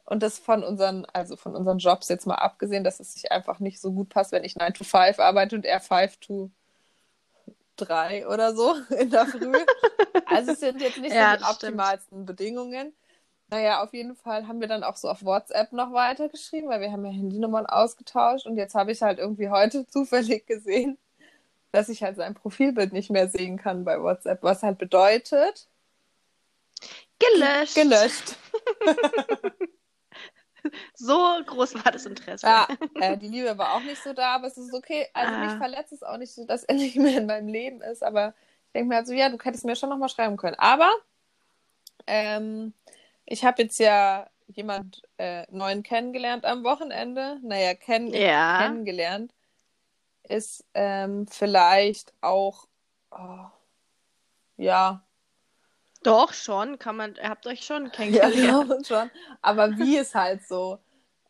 und 0.04 0.22
das 0.22 0.38
von 0.38 0.62
unseren, 0.62 1.04
also 1.06 1.36
von 1.36 1.56
unseren 1.56 1.78
Jobs 1.78 2.08
jetzt 2.08 2.26
mal 2.28 2.36
abgesehen, 2.36 2.84
dass 2.84 3.00
es 3.00 3.14
sich 3.14 3.32
einfach 3.32 3.58
nicht 3.58 3.80
so 3.80 3.92
gut 3.92 4.08
passt, 4.08 4.30
wenn 4.30 4.44
ich 4.44 4.54
9 4.54 4.72
to 4.72 4.84
5 4.84 5.18
arbeite 5.18 5.56
und 5.56 5.64
er 5.64 5.80
5 5.80 6.18
to 6.18 6.52
3 7.76 8.26
oder 8.28 8.54
so 8.54 8.74
in 8.98 9.10
der 9.10 9.26
Früh. 9.26 9.66
Also 10.24 10.52
es 10.52 10.60
sind 10.60 10.80
jetzt 10.80 10.98
nicht 10.98 11.16
Ja, 11.16 11.18
so 11.18 11.26
die 11.26 11.40
das 11.40 11.52
stimmt. 11.52 11.52
optimalsten 11.52 12.26
Bedingungen. 12.26 12.94
Naja, 13.50 13.82
auf 13.82 13.92
jeden 13.94 14.16
Fall 14.16 14.48
haben 14.48 14.60
wir 14.60 14.68
dann 14.68 14.84
auch 14.84 14.96
so 14.96 15.08
auf 15.10 15.24
WhatsApp 15.24 15.72
noch 15.72 15.92
weitergeschrieben, 15.92 16.68
weil 16.70 16.80
wir 16.80 16.92
haben 16.92 17.04
ja 17.06 17.12
Handynummern 17.12 17.66
ausgetauscht 17.66 18.46
und 18.46 18.56
jetzt 18.58 18.74
habe 18.74 18.92
ich 18.92 19.02
halt 19.02 19.18
irgendwie 19.18 19.50
heute 19.50 19.86
zufällig 19.88 20.46
gesehen, 20.46 20.98
dass 21.72 21.88
ich 21.90 22.02
halt 22.04 22.16
sein 22.16 22.34
Profilbild 22.34 22.92
nicht 22.92 23.10
mehr 23.10 23.28
sehen 23.28 23.58
kann 23.58 23.84
bei 23.84 24.00
WhatsApp, 24.02 24.42
was 24.44 24.62
halt 24.64 24.78
bedeutet, 24.78 25.68
Gelöscht. 27.18 27.74
gelöscht. 27.74 28.36
So 30.94 31.14
groß 31.46 31.74
war 31.84 31.92
das 31.92 32.06
Interesse. 32.06 32.46
Ja, 32.46 32.68
äh, 32.98 33.16
die 33.18 33.28
Liebe 33.28 33.56
war 33.58 33.74
auch 33.74 33.82
nicht 33.82 34.02
so 34.02 34.12
da, 34.12 34.34
aber 34.36 34.46
es 34.46 34.56
ist 34.58 34.72
okay. 34.74 35.08
Also 35.14 35.36
mich 35.38 35.52
Ah. 35.52 35.58
verletzt 35.58 35.92
es 35.92 36.02
auch 36.02 36.16
nicht 36.18 36.32
so, 36.34 36.44
dass 36.44 36.64
er 36.64 36.74
nicht 36.76 36.96
mehr 36.96 37.18
in 37.18 37.26
meinem 37.26 37.48
Leben 37.48 37.80
ist, 37.82 38.02
aber 38.02 38.34
ich 38.68 38.72
denke 38.74 38.88
mir 38.88 38.96
halt 38.96 39.06
so, 39.06 39.12
ja, 39.14 39.28
du 39.28 39.38
hättest 39.42 39.64
mir 39.64 39.76
schon 39.76 39.88
nochmal 39.90 40.08
schreiben 40.08 40.36
können. 40.36 40.56
Aber 40.58 40.90
ähm, 42.06 42.72
ich 43.26 43.44
habe 43.44 43.62
jetzt 43.62 43.78
ja 43.78 44.28
jemand 44.48 45.02
äh, 45.18 45.46
neuen 45.50 45.82
kennengelernt 45.82 46.44
am 46.44 46.64
Wochenende. 46.64 47.38
Naja, 47.42 47.74
kenn 47.74 48.12
Ja. 48.12 48.58
kennengelernt 48.58 49.32
ist 50.24 50.64
ähm, 50.74 51.26
vielleicht 51.28 52.12
auch, 52.22 52.66
oh, 53.10 53.46
ja, 54.56 55.02
Doch, 56.04 56.32
schon. 56.32 56.78
Kann 56.78 56.96
man, 56.96 57.14
ihr 57.16 57.28
habt 57.28 57.46
euch 57.46 57.64
schon 57.64 57.84
Ja, 57.86 57.90
kennengelernt. 57.90 58.70
ja, 58.70 58.84
schon. 58.84 59.10
Aber 59.42 59.76
wie 59.78 59.96
ist 59.98 60.14
halt 60.14 60.46
so. 60.46 60.78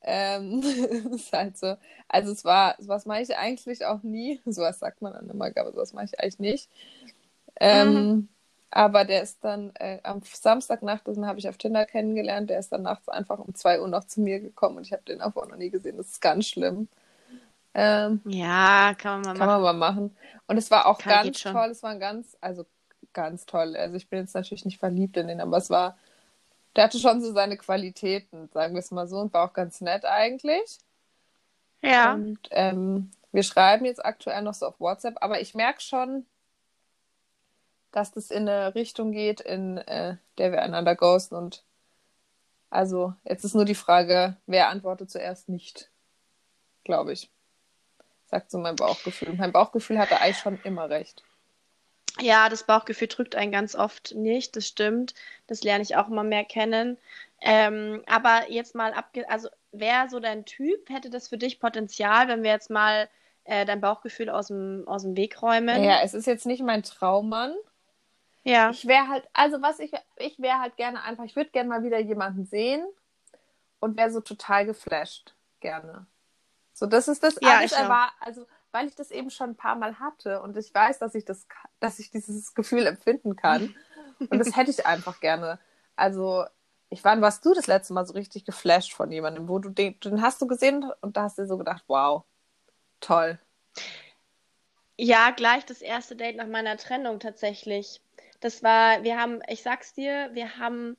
Ähm, 0.03 0.61
ist 1.15 1.33
halt 1.33 1.57
so. 1.57 1.77
Also 2.09 2.33
es 2.33 2.45
war, 2.45 2.75
sowas 2.79 3.07
mache 3.07 3.23
ich 3.23 3.37
eigentlich 3.37 3.85
auch 3.87 4.03
nie. 4.03 4.41
Sowas 4.47 4.79
sagt 4.79 5.01
man 5.01 5.15
dann 5.15 5.31
immer, 5.31 5.47
aber 5.47 5.73
sowas 5.73 5.93
mache 5.95 6.05
ich 6.07 6.21
eigentlich 6.21 6.39
nicht. 6.39 6.69
Ähm, 7.61 8.29
Aber 8.71 9.05
der 9.05 9.23
ist 9.23 9.43
dann 9.45 9.71
äh, 9.77 10.01
am 10.03 10.21
Samstagnacht, 10.25 11.07
den 11.07 11.27
habe 11.27 11.39
ich 11.39 11.49
auf 11.49 11.57
Tinder 11.57 11.87
kennengelernt, 11.87 12.51
der 12.51 12.59
ist 12.59 12.73
dann 12.73 12.83
nachts 12.83 13.09
einfach 13.09 13.39
um 13.39 13.55
2 13.55 13.81
Uhr 13.81 13.89
noch 13.89 14.05
zu 14.05 14.21
mir 14.21 14.41
gekommen 14.41 14.79
und 14.79 14.83
ich 14.87 14.93
habe 14.93 15.03
den 15.05 15.23
auch 15.23 15.35
noch 15.35 15.57
nie 15.57 15.71
gesehen. 15.71 15.97
Das 15.97 16.09
ist 16.09 16.21
ganz 16.21 16.49
schlimm. 16.49 16.89
Ähm, 17.75 18.21
Ja, 18.25 18.95
kann 18.99 19.23
man 19.23 19.23
mal 19.23 19.39
kann 19.39 19.47
machen. 19.49 19.63
man 19.63 19.79
mal 19.79 19.91
machen. 19.93 20.17
Und 20.49 20.57
es 20.59 20.71
war 20.71 20.87
auch 20.87 20.99
Kann- 20.99 21.25
ganz 21.27 21.41
toll. 21.41 21.71
Es 21.71 21.83
war 21.83 21.91
ein 21.91 22.01
ganz, 22.01 22.37
also 22.41 22.67
ganz 23.15 23.47
toll. 23.47 23.77
Also 23.77 23.97
ich 23.97 24.09
bin 24.09 24.21
jetzt 24.21 24.35
natürlich 24.35 24.65
nicht 24.65 24.79
verliebt 24.79 25.17
in 25.17 25.29
den, 25.29 25.41
aber 25.41 25.57
es 25.57 25.71
war, 25.71 25.97
der 26.77 26.85
hatte 26.85 26.99
schon 26.99 27.23
so 27.23 27.33
seine 27.33 27.57
Qualitäten, 27.57 28.49
sagen 28.53 28.75
wir 28.75 28.81
es 28.81 28.91
mal 28.91 29.09
so, 29.09 29.19
und 29.19 29.33
war 29.33 29.49
auch 29.49 29.55
ganz 29.55 29.81
nett 29.81 30.05
eigentlich. 30.05 30.79
Ja. 31.83 32.15
Und 32.15 32.41
ähm, 32.51 33.11
wir 33.33 33.43
schreiben 33.43 33.85
jetzt 33.85 34.05
aktuell 34.05 34.43
noch 34.43 34.55
so 34.55 34.67
auf 34.67 34.81
WhatsApp, 34.81 35.17
aber 35.21 35.41
ich 35.41 35.55
merke 35.55 35.81
schon, 35.81 36.27
dass 37.93 38.11
das 38.11 38.31
in 38.31 38.49
eine 38.49 38.75
Richtung 38.75 39.13
geht, 39.13 39.41
in 39.41 39.79
äh, 39.79 40.17
der 40.39 40.53
wir 40.53 40.63
einander 40.63 40.97
ghosten. 40.97 41.37
Und 41.37 41.63
also 42.71 43.15
jetzt 43.25 43.45
ist 43.45 43.55
nur 43.55 43.65
die 43.65 43.77
Frage, 43.77 44.37
wer 44.47 44.69
antwortet 44.69 45.11
zuerst 45.11 45.49
nicht, 45.49 45.91
glaube 46.83 47.13
ich. 47.13 47.31
Sagt 48.27 48.51
so 48.51 48.59
mein 48.59 48.75
Bauchgefühl. 48.75 49.35
Mein 49.35 49.53
Bauchgefühl 49.53 49.99
hatte 49.99 50.21
eigentlich 50.21 50.39
schon 50.39 50.61
immer 50.65 50.91
recht. 50.91 51.23
Ja, 52.21 52.49
das 52.49 52.65
Bauchgefühl 52.65 53.09
drückt 53.09 53.35
einen 53.35 53.53
ganz 53.53 53.75
oft 53.75 54.15
nicht, 54.15 54.57
das 54.57 54.67
stimmt. 54.67 55.15
Das 55.47 55.63
lerne 55.65 55.83
ich 55.83 55.97
auch 55.97 56.09
immer 56.09 56.25
mehr 56.25 56.45
kennen. 56.45 56.99
Ähm, 57.41 58.03
aber 58.07 58.51
jetzt 58.51 58.75
mal 58.75 58.93
abge... 58.93 59.29
Also, 59.29 59.49
wäre 59.73 60.09
so 60.09 60.21
dein 60.21 60.45
Typ? 60.45 60.89
Hätte 60.89 61.11
das 61.11 61.29
für 61.29 61.39
dich 61.39 61.59
Potenzial, 61.59 62.29
wenn 62.29 62.45
wir 62.45 62.53
jetzt 62.53 62.71
mal 62.71 63.09
äh, 63.43 63.65
dein 63.65 63.81
Bauchgefühl 63.81 64.31
aus 64.31 64.47
dem, 64.47 64.85
aus 64.87 65.03
dem 65.03 65.17
Weg 65.17 65.43
räumen? 65.43 65.83
Naja, 65.83 66.01
es 66.03 66.15
ist 66.15 66.27
jetzt 66.27 66.47
nicht 66.47 66.63
mein 66.63 66.85
Traummann. 66.85 67.55
Ja. 68.45 68.71
Ich 68.71 68.87
wäre 68.87 69.09
halt, 69.09 69.27
also 69.33 69.61
was 69.63 69.81
ich, 69.81 69.91
ich 70.17 70.39
wäre 70.39 70.61
halt 70.61 70.77
gerne 70.77 71.03
einfach, 71.03 71.25
ich 71.25 71.35
würde 71.35 71.51
gerne 71.51 71.69
mal 71.69 71.83
wieder 71.83 71.99
jemanden 71.99 72.45
sehen 72.45 72.87
und 73.81 73.97
wäre 73.97 74.11
so 74.11 74.21
total 74.21 74.67
geflasht. 74.67 75.35
Gerne. 75.61 76.07
So, 76.73 76.87
das 76.87 77.09
ist 77.09 77.23
das 77.23 77.39
Ja, 77.41 77.59
alles 77.59 77.73
ich 77.73 77.79
auch. 77.79 77.83
erwar 77.83 78.13
also 78.21 78.47
weil 78.75 78.89
ich 78.89 78.97
das 78.97 79.13
eben 79.13 79.31
schon 79.31 79.51
ein 79.51 79.57
paar 79.57 79.77
Mal 79.77 80.01
hatte 80.01 80.43
und 80.43 80.57
ich 80.57 80.75
weiß, 80.75 80.99
dass 80.99 81.15
ich 81.15 81.25
das, 81.25 81.47
dass 81.79 82.01
ich 82.01 82.11
dieses 82.11 82.55
Gefühl 82.55 82.87
empfinden 82.87 83.37
kann. 83.37 83.75
und 84.19 84.37
das 84.37 84.57
hätte 84.57 84.73
ich 84.73 84.85
einfach 84.87 85.21
gerne. 85.21 85.61
Also, 85.95 86.45
ich 86.91 87.05
wann 87.05 87.23
warst 87.23 87.45
du 87.47 87.55
das 87.55 87.69
letzte 87.69 87.95
Mal 87.95 88.05
so 88.05 88.15
richtig 88.15 88.45
geflasht 88.45 88.93
von 88.93 89.13
jemandem, 89.13 89.49
wo 89.49 89.61
du 89.61 89.69
den, 89.69 89.99
den 90.01 90.23
hast 90.23 90.43
du 90.43 90.49
gesehen 90.49 90.91
und 91.03 91.17
da 91.17 91.23
hast 91.23 91.39
du 91.39 91.47
so 91.47 91.57
gedacht, 91.57 91.85
wow, 91.87 92.25
toll. 92.99 93.39
Ja, 94.99 95.31
gleich 95.31 95.65
das 95.65 95.81
erste 95.81 96.17
Date 96.17 96.37
nach 96.37 96.49
meiner 96.49 96.77
Trennung 96.77 97.21
tatsächlich. 97.21 98.01
Das 98.41 98.65
war, 98.65 99.05
wir 99.05 99.21
haben, 99.21 99.41
ich 99.49 99.63
sag's 99.63 99.95
dir, 99.95 100.31
wir 100.33 100.59
haben 100.59 100.97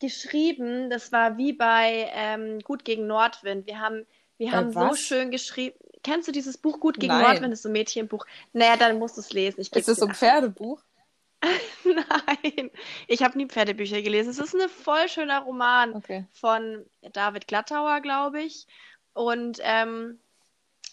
geschrieben, 0.00 0.88
das 0.88 1.12
war 1.12 1.36
wie 1.36 1.52
bei 1.52 2.10
ähm, 2.14 2.60
Gut 2.60 2.86
gegen 2.86 3.06
Nordwind. 3.06 3.66
Wir 3.66 3.80
haben, 3.80 4.06
wir 4.38 4.50
Bei 4.50 4.56
haben 4.56 4.72
so 4.72 4.94
schön 4.94 5.30
geschrieben. 5.30 5.78
Kennst 6.02 6.28
du 6.28 6.32
dieses 6.32 6.58
Buch 6.58 6.80
Gut 6.80 6.98
gegen 7.00 7.12
Nein. 7.12 7.22
Nordwind? 7.22 7.52
Das 7.52 7.60
ist 7.60 7.62
so 7.64 7.68
ein 7.68 7.72
Mädchenbuch. 7.72 8.26
Naja, 8.52 8.76
dann 8.76 8.98
musst 8.98 9.16
du 9.16 9.20
es 9.20 9.32
lesen. 9.32 9.60
Ich 9.60 9.68
Ist 9.72 9.76
das 9.76 9.86
geb's 9.86 10.00
so 10.00 10.06
ein 10.06 10.14
Pferdebuch? 10.14 10.80
Nein, 11.84 12.70
ich 13.06 13.22
habe 13.22 13.38
nie 13.38 13.46
Pferdebücher 13.46 14.02
gelesen. 14.02 14.30
Es 14.30 14.38
ist 14.38 14.54
ein 14.54 14.68
voll 14.68 15.08
schöner 15.08 15.40
Roman 15.40 15.94
Okay. 15.94 16.26
von 16.32 16.84
David 17.12 17.46
Glattauer, 17.46 18.00
glaube 18.00 18.42
ich. 18.42 18.66
Und 19.14 19.58
ähm, 19.62 20.18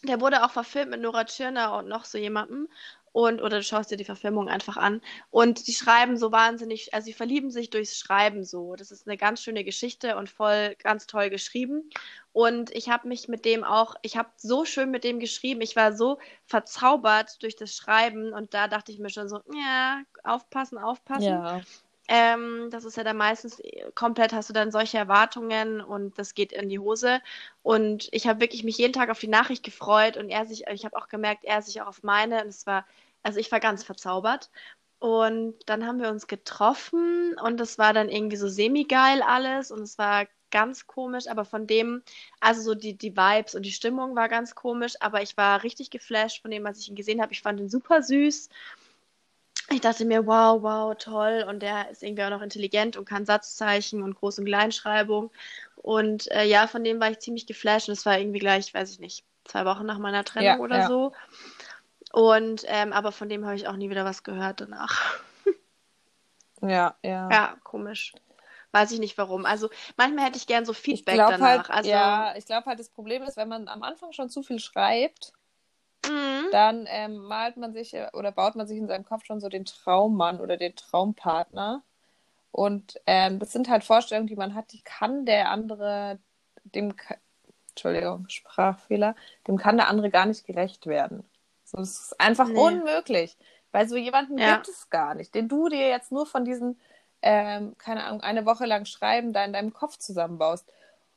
der 0.03 0.21
wurde 0.21 0.43
auch 0.43 0.51
verfilmt 0.51 0.91
mit 0.91 1.01
Nora 1.01 1.25
Tschirner 1.25 1.77
und 1.77 1.87
noch 1.87 2.05
so 2.05 2.17
jemandem. 2.17 2.67
Und, 3.15 3.41
oder 3.41 3.59
du 3.59 3.63
schaust 3.63 3.89
dir 3.89 3.95
die 3.95 4.03
Verfilmung 4.03 4.49
einfach 4.49 4.75
an. 4.75 4.99
Und 5.31 5.67
die 5.67 5.73
schreiben 5.73 6.17
so 6.17 6.33
wahnsinnig, 6.33 6.93
also 6.93 7.05
sie 7.05 7.13
verlieben 7.13 7.49
sich 7.49 7.69
durchs 7.69 7.97
Schreiben 7.97 8.43
so. 8.43 8.75
Das 8.75 8.91
ist 8.91 9.07
eine 9.07 9.15
ganz 9.15 9.41
schöne 9.41 9.63
Geschichte 9.63 10.17
und 10.17 10.29
voll 10.29 10.75
ganz 10.83 11.07
toll 11.07 11.29
geschrieben. 11.29 11.89
Und 12.33 12.75
ich 12.75 12.89
habe 12.89 13.07
mich 13.07 13.29
mit 13.29 13.45
dem 13.45 13.63
auch, 13.63 13.95
ich 14.01 14.17
habe 14.17 14.27
so 14.35 14.65
schön 14.65 14.91
mit 14.91 15.05
dem 15.05 15.21
geschrieben. 15.21 15.61
Ich 15.61 15.77
war 15.77 15.93
so 15.93 16.19
verzaubert 16.45 17.41
durch 17.41 17.55
das 17.55 17.73
Schreiben 17.73 18.33
und 18.33 18.53
da 18.53 18.67
dachte 18.67 18.91
ich 18.91 18.99
mir 18.99 19.09
schon 19.09 19.29
so, 19.29 19.39
ja, 19.53 20.01
aufpassen, 20.25 20.77
aufpassen. 20.77 21.23
Ja. 21.23 21.61
Ähm, 22.09 22.67
das 22.69 22.83
ist 22.83 22.97
ja 22.97 23.05
dann 23.05 23.15
meistens 23.15 23.61
komplett, 23.95 24.33
hast 24.33 24.49
du 24.49 24.53
dann 24.53 24.71
solche 24.71 24.97
Erwartungen 24.97 25.79
und 25.79 26.19
das 26.19 26.35
geht 26.35 26.51
in 26.51 26.67
die 26.67 26.79
Hose. 26.79 27.21
Und 27.63 28.09
ich 28.11 28.27
habe 28.27 28.41
wirklich 28.41 28.65
mich 28.65 28.77
jeden 28.77 28.93
Tag 28.93 29.09
auf 29.09 29.19
die 29.19 29.29
Nachricht 29.29 29.63
gefreut 29.63 30.17
und 30.17 30.29
er 30.29 30.45
sich, 30.45 30.67
ich 30.67 30.83
habe 30.83 30.97
auch 30.97 31.07
gemerkt, 31.07 31.45
er 31.45 31.61
sich 31.61 31.81
auch 31.81 31.87
auf 31.87 32.03
meine. 32.03 32.43
Und 32.43 32.49
es 32.49 32.67
war, 32.67 32.85
also 33.25 33.39
ich 33.39 33.51
war 33.51 33.59
ganz 33.59 33.83
verzaubert. 33.83 34.49
Und 34.99 35.55
dann 35.65 35.85
haben 35.85 35.99
wir 35.99 36.09
uns 36.09 36.27
getroffen 36.27 37.35
und 37.43 37.59
es 37.59 37.77
war 37.77 37.93
dann 37.93 38.09
irgendwie 38.09 38.37
so 38.37 38.47
semi-geil 38.47 39.21
alles 39.21 39.71
und 39.71 39.81
es 39.81 39.97
war 39.97 40.25
ganz 40.51 40.87
komisch, 40.87 41.27
aber 41.27 41.43
von 41.43 41.67
dem, 41.67 42.01
also 42.39 42.61
so 42.61 42.75
die, 42.75 42.97
die 42.97 43.17
Vibes 43.17 43.55
und 43.55 43.63
die 43.63 43.73
Stimmung 43.73 44.15
war 44.15 44.29
ganz 44.29 44.55
komisch, 44.55 44.93
aber 45.01 45.21
ich 45.21 45.35
war 45.35 45.63
richtig 45.63 45.89
geflasht 45.89 46.41
von 46.41 46.49
dem, 46.49 46.63
was 46.63 46.79
ich 46.79 46.87
ihn 46.87 46.95
gesehen 46.95 47.21
habe. 47.21 47.33
Ich 47.33 47.41
fand 47.41 47.59
ihn 47.59 47.69
super 47.69 48.01
süß. 48.01 48.49
Ich 49.71 49.81
dachte 49.81 50.05
mir, 50.05 50.25
wow, 50.27 50.61
wow, 50.61 50.95
toll. 50.97 51.45
Und 51.49 51.61
der 51.61 51.89
ist 51.89 52.03
irgendwie 52.03 52.23
auch 52.23 52.29
noch 52.29 52.41
intelligent 52.43 52.95
und 52.95 53.05
kann 53.05 53.25
Satzzeichen 53.25 54.01
und 54.03 54.17
Groß- 54.17 54.39
und 54.39 54.45
Kleinschreibung. 54.45 55.31
Und 55.75 56.31
äh, 56.31 56.45
ja, 56.45 56.67
von 56.67 56.83
dem 56.83 56.99
war 56.99 57.11
ich 57.11 57.19
ziemlich 57.19 57.47
geflasht. 57.47 57.89
Und 57.89 57.93
es 57.93 58.05
war 58.05 58.17
irgendwie 58.17 58.39
gleich, 58.39 58.73
weiß 58.73 58.91
ich 58.91 58.99
nicht, 58.99 59.25
zwei 59.43 59.65
Wochen 59.65 59.85
nach 59.85 59.97
meiner 59.97 60.23
Trennung 60.23 60.45
Ja, 60.45 60.59
oder 60.59 60.79
ja. 60.81 60.87
so. 60.87 61.13
Und 62.15 62.63
ähm, 62.67 62.93
aber 62.93 63.11
von 63.11 63.27
dem 63.27 63.43
habe 63.43 63.57
ich 63.57 63.67
auch 63.67 63.75
nie 63.75 63.89
wieder 63.89 64.05
was 64.05 64.23
gehört 64.23 64.61
danach. 64.61 65.19
Ja, 66.61 66.95
ja. 67.03 67.29
Ja, 67.29 67.57
komisch. 67.63 68.13
Weiß 68.71 68.89
ich 68.91 68.99
nicht 68.99 69.17
warum. 69.17 69.45
Also 69.45 69.69
manchmal 69.97 70.25
hätte 70.25 70.37
ich 70.37 70.47
gern 70.47 70.65
so 70.65 70.71
Feedback 70.71 71.15
glaube 71.15 71.33
danach. 71.33 71.67
halt, 71.67 71.69
Also, 71.69 71.89
ja, 71.89 72.33
ich 72.37 72.45
glaube 72.45 72.65
halt, 72.65 72.79
das 72.79 72.89
Problem 72.89 73.21
ist, 73.23 73.35
wenn 73.35 73.49
man 73.49 73.67
am 73.67 73.83
Anfang 73.83 74.13
schon 74.13 74.29
zu 74.29 74.41
viel 74.41 74.59
schreibt, 74.59 75.33
mhm. 76.07 76.47
dann 76.53 76.85
ähm, 76.87 77.17
malt 77.17 77.57
man 77.57 77.73
sich 77.73 77.93
äh, 77.93 78.09
oder 78.13 78.31
baut 78.31 78.55
man 78.55 78.65
sich 78.65 78.77
in 78.77 78.87
seinem 78.87 79.03
Kopf 79.03 79.25
schon 79.25 79.41
so 79.41 79.49
den 79.49 79.65
Traummann 79.65 80.39
oder 80.39 80.55
den 80.55 80.75
Traumpartner. 80.75 81.83
Und 82.51 82.99
ähm, 83.05 83.37
das 83.37 83.51
sind 83.51 83.69
halt 83.69 83.83
Vorstellungen, 83.83 84.27
die 84.27 84.37
man 84.37 84.55
hat, 84.55 84.71
die 84.71 84.81
kann 84.81 85.25
der 85.25 85.51
andere, 85.51 86.17
dem, 86.63 86.95
Entschuldigung, 87.71 88.27
Sprachfehler, 88.29 89.15
dem 89.47 89.57
kann 89.57 89.75
der 89.75 89.89
andere 89.89 90.09
gar 90.09 90.25
nicht 90.25 90.47
gerecht 90.47 90.87
werden. 90.87 91.25
So, 91.75 91.81
es 91.81 91.99
ist 91.99 92.19
einfach 92.19 92.47
Nee. 92.49 92.59
unmöglich, 92.59 93.37
weil 93.71 93.87
so 93.87 93.97
jemanden 93.97 94.37
Ja. 94.37 94.55
gibt 94.55 94.69
es 94.69 94.89
gar 94.89 95.15
nicht, 95.15 95.35
den 95.35 95.47
du 95.49 95.67
dir 95.69 95.87
jetzt 95.89 96.11
nur 96.11 96.25
von 96.25 96.45
diesen, 96.45 96.79
ähm, 97.21 97.75
keine 97.77 98.03
Ahnung, 98.05 98.21
eine 98.21 98.45
Woche 98.45 98.65
lang 98.65 98.85
Schreiben 98.85 99.33
da 99.33 99.43
in 99.43 99.53
deinem 99.53 99.73
Kopf 99.73 99.97
zusammenbaust. 99.97 100.71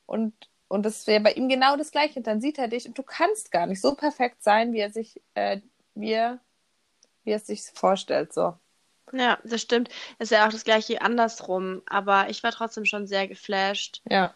Und, 0.07 0.35
und 0.69 0.85
das 0.85 1.07
wäre 1.07 1.23
bei 1.23 1.33
ihm 1.33 1.49
genau 1.49 1.77
das 1.77 1.91
Gleiche. 1.91 2.21
Dann 2.23 2.41
sieht 2.41 2.59
er 2.59 2.69
dich 2.69 2.87
und 2.87 2.99
du 2.99 3.03
kannst 3.03 3.51
gar 3.53 3.67
nicht 3.67 3.81
so 3.81 3.95
perfekt 3.95 4.43
sein, 4.43 4.73
wie 4.73 4.81
er 4.81 4.91
sich, 4.91 5.21
äh, 5.35 5.61
wie 5.95 6.13
er, 6.13 6.41
wie 7.25 7.31
er 7.33 7.37
es 7.37 7.47
sich 7.47 7.63
vorstellt. 7.75 8.33
So. 8.33 8.55
Ja, 9.13 9.39
das 9.45 9.63
stimmt. 9.63 9.91
Ist 10.19 10.33
ja 10.33 10.47
auch 10.47 10.53
das 10.53 10.65
gleiche 10.65 11.01
andersrum. 11.03 11.83
Aber 11.87 12.29
ich 12.31 12.43
war 12.43 12.53
trotzdem 12.53 12.85
schon 12.85 13.07
sehr 13.07 13.29
geflasht. 13.29 14.03
Ja. 14.09 14.35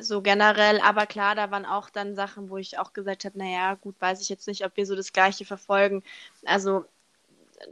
So 0.00 0.22
generell, 0.22 0.80
aber 0.80 1.06
klar, 1.06 1.34
da 1.34 1.50
waren 1.50 1.66
auch 1.66 1.90
dann 1.90 2.14
Sachen, 2.14 2.50
wo 2.50 2.56
ich 2.58 2.78
auch 2.78 2.92
gesagt 2.92 3.24
habe, 3.24 3.38
naja, 3.38 3.74
gut, 3.74 3.96
weiß 4.00 4.20
ich 4.22 4.28
jetzt 4.28 4.46
nicht, 4.48 4.64
ob 4.64 4.76
wir 4.76 4.86
so 4.86 4.96
das 4.96 5.12
Gleiche 5.12 5.44
verfolgen. 5.44 6.02
Also 6.44 6.84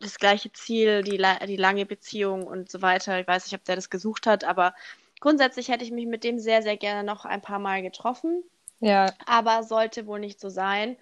das 0.00 0.18
gleiche 0.18 0.52
Ziel, 0.52 1.02
die, 1.02 1.22
die 1.46 1.56
lange 1.56 1.86
Beziehung 1.86 2.46
und 2.46 2.70
so 2.70 2.82
weiter. 2.82 3.20
Ich 3.20 3.26
weiß 3.28 3.46
nicht, 3.46 3.54
ob 3.58 3.64
der 3.64 3.76
das 3.76 3.90
gesucht 3.90 4.26
hat, 4.26 4.44
aber 4.44 4.74
grundsätzlich 5.20 5.68
hätte 5.68 5.84
ich 5.84 5.92
mich 5.92 6.06
mit 6.06 6.24
dem 6.24 6.38
sehr, 6.38 6.62
sehr 6.62 6.76
gerne 6.76 7.04
noch 7.04 7.24
ein 7.24 7.42
paar 7.42 7.58
Mal 7.58 7.82
getroffen, 7.82 8.42
Ja, 8.80 9.16
aber 9.26 9.62
sollte 9.64 10.06
wohl 10.06 10.20
nicht 10.20 10.40
so 10.40 10.48
sein. 10.50 10.96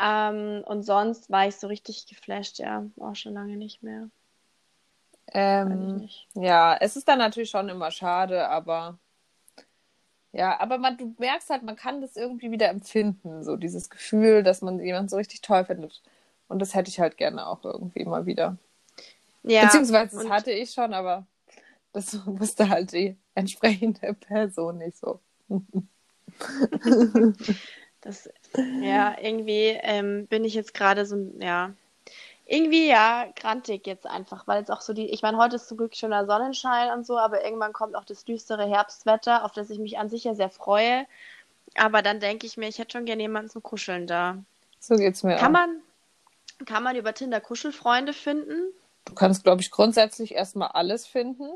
Ähm, 0.00 0.64
und 0.66 0.82
sonst 0.84 1.30
war 1.30 1.48
ich 1.48 1.56
so 1.56 1.68
richtig 1.68 2.06
geflasht, 2.06 2.58
ja, 2.58 2.86
auch 3.00 3.16
schon 3.16 3.34
lange 3.34 3.56
nicht 3.56 3.82
mehr. 3.82 4.10
Ähm, 5.32 5.96
nicht. 5.96 6.28
ja, 6.34 6.76
es 6.80 6.96
ist 6.96 7.08
dann 7.08 7.18
natürlich 7.18 7.50
schon 7.50 7.68
immer 7.68 7.90
schade, 7.90 8.48
aber 8.48 8.98
ja, 10.34 10.58
aber 10.60 10.78
man, 10.78 10.96
du 10.96 11.14
merkst 11.18 11.48
halt, 11.48 11.62
man 11.62 11.76
kann 11.76 12.00
das 12.00 12.16
irgendwie 12.16 12.50
wieder 12.50 12.68
empfinden, 12.68 13.44
so 13.44 13.56
dieses 13.56 13.88
Gefühl, 13.88 14.42
dass 14.42 14.62
man 14.62 14.80
jemanden 14.80 15.08
so 15.08 15.16
richtig 15.16 15.42
toll 15.42 15.64
findet. 15.64 16.02
Und 16.48 16.58
das 16.58 16.74
hätte 16.74 16.90
ich 16.90 16.98
halt 16.98 17.16
gerne 17.16 17.46
auch 17.46 17.64
irgendwie 17.64 18.04
mal 18.04 18.26
wieder. 18.26 18.58
Ja, 19.44 19.66
Beziehungsweise 19.66 20.16
das 20.16 20.28
hatte 20.28 20.50
ich 20.50 20.72
schon, 20.72 20.92
aber 20.92 21.24
das 21.92 22.18
wusste 22.26 22.68
halt 22.68 22.92
die 22.92 23.16
entsprechende 23.36 24.14
Person 24.14 24.78
nicht 24.78 24.98
so. 24.98 25.20
Das, 28.00 28.28
ja, 28.82 29.16
irgendwie 29.18 29.78
ähm, 29.80 30.26
bin 30.26 30.44
ich 30.44 30.52
jetzt 30.52 30.74
gerade 30.74 31.06
so, 31.06 31.16
ja, 31.38 31.72
irgendwie 32.46 32.88
ja, 32.88 33.26
grantig 33.36 33.86
jetzt 33.86 34.06
einfach, 34.06 34.46
weil 34.46 34.62
es 34.62 34.70
auch 34.70 34.82
so 34.82 34.92
die, 34.92 35.10
ich 35.10 35.22
meine, 35.22 35.38
heute 35.38 35.56
ist 35.56 35.68
zum 35.68 35.78
Glück 35.78 35.96
schöner 35.96 36.26
Sonnenschein 36.26 36.90
und 36.92 37.06
so, 37.06 37.18
aber 37.18 37.44
irgendwann 37.44 37.72
kommt 37.72 37.96
auch 37.96 38.04
das 38.04 38.24
düstere 38.24 38.66
Herbstwetter, 38.66 39.44
auf 39.44 39.52
das 39.52 39.70
ich 39.70 39.78
mich 39.78 39.98
an 39.98 40.10
sich 40.10 40.24
ja 40.24 40.34
sehr 40.34 40.50
freue. 40.50 41.06
Aber 41.76 42.02
dann 42.02 42.20
denke 42.20 42.46
ich 42.46 42.56
mir, 42.56 42.68
ich 42.68 42.78
hätte 42.78 42.92
schon 42.98 43.06
gerne 43.06 43.22
jemanden 43.22 43.50
zum 43.50 43.62
Kuscheln 43.62 44.06
da. 44.06 44.38
So 44.78 44.96
geht's 44.96 45.22
mir 45.22 45.36
Kann 45.36 45.56
auch. 45.56 45.60
man, 45.60 45.82
kann 46.66 46.82
man 46.82 46.96
über 46.96 47.14
Tinder 47.14 47.40
Kuschelfreunde 47.40 48.12
finden? 48.12 48.72
Du 49.06 49.14
kannst, 49.14 49.44
glaube 49.44 49.62
ich, 49.62 49.70
grundsätzlich 49.70 50.34
erstmal 50.34 50.68
alles 50.68 51.06
finden. 51.06 51.48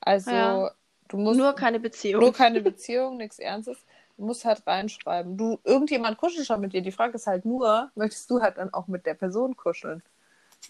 Also, 0.00 0.30
Ja. 0.30 0.70
du 1.08 1.16
musst 1.16 1.38
Nur 1.38 1.54
keine 1.54 1.80
Beziehung. 1.80 2.22
nur 2.22 2.32
keine 2.32 2.60
Beziehung, 2.60 3.16
nichts 3.16 3.38
Ernstes. 3.38 3.78
Du 4.16 4.24
musst 4.24 4.44
halt 4.44 4.66
reinschreiben. 4.66 5.36
Du, 5.36 5.58
irgendjemand 5.64 6.18
kuschelt 6.18 6.46
schon 6.46 6.60
mit 6.60 6.72
dir. 6.72 6.82
Die 6.82 6.92
Frage 6.92 7.14
ist 7.14 7.26
halt 7.26 7.44
nur, 7.44 7.90
möchtest 7.94 8.30
du 8.30 8.40
halt 8.40 8.58
dann 8.58 8.72
auch 8.72 8.86
mit 8.86 9.06
der 9.06 9.14
Person 9.14 9.56
kuscheln? 9.56 10.02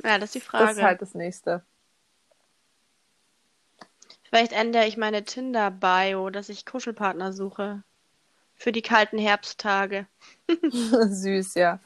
Ja, 0.03 0.19
das 0.19 0.31
ist 0.31 0.35
die 0.37 0.41
Das 0.41 0.49
Frage. 0.49 0.71
ist 0.73 0.83
halt 0.83 1.03
das 1.03 1.15
Nächste. 1.15 1.63
Vielleicht 4.29 4.53
ändere 4.53 4.87
ich 4.87 4.97
meine 4.97 5.25
Tinder-Bio, 5.25 6.31
dass 6.31 6.49
ich 6.49 6.65
Kuschelpartner 6.65 7.33
suche. 7.33 7.83
Für 8.55 8.73
die 8.73 8.81
kalten 8.81 9.19
Herbsttage. 9.19 10.07
Süß, 10.71 11.55
ja. 11.55 11.81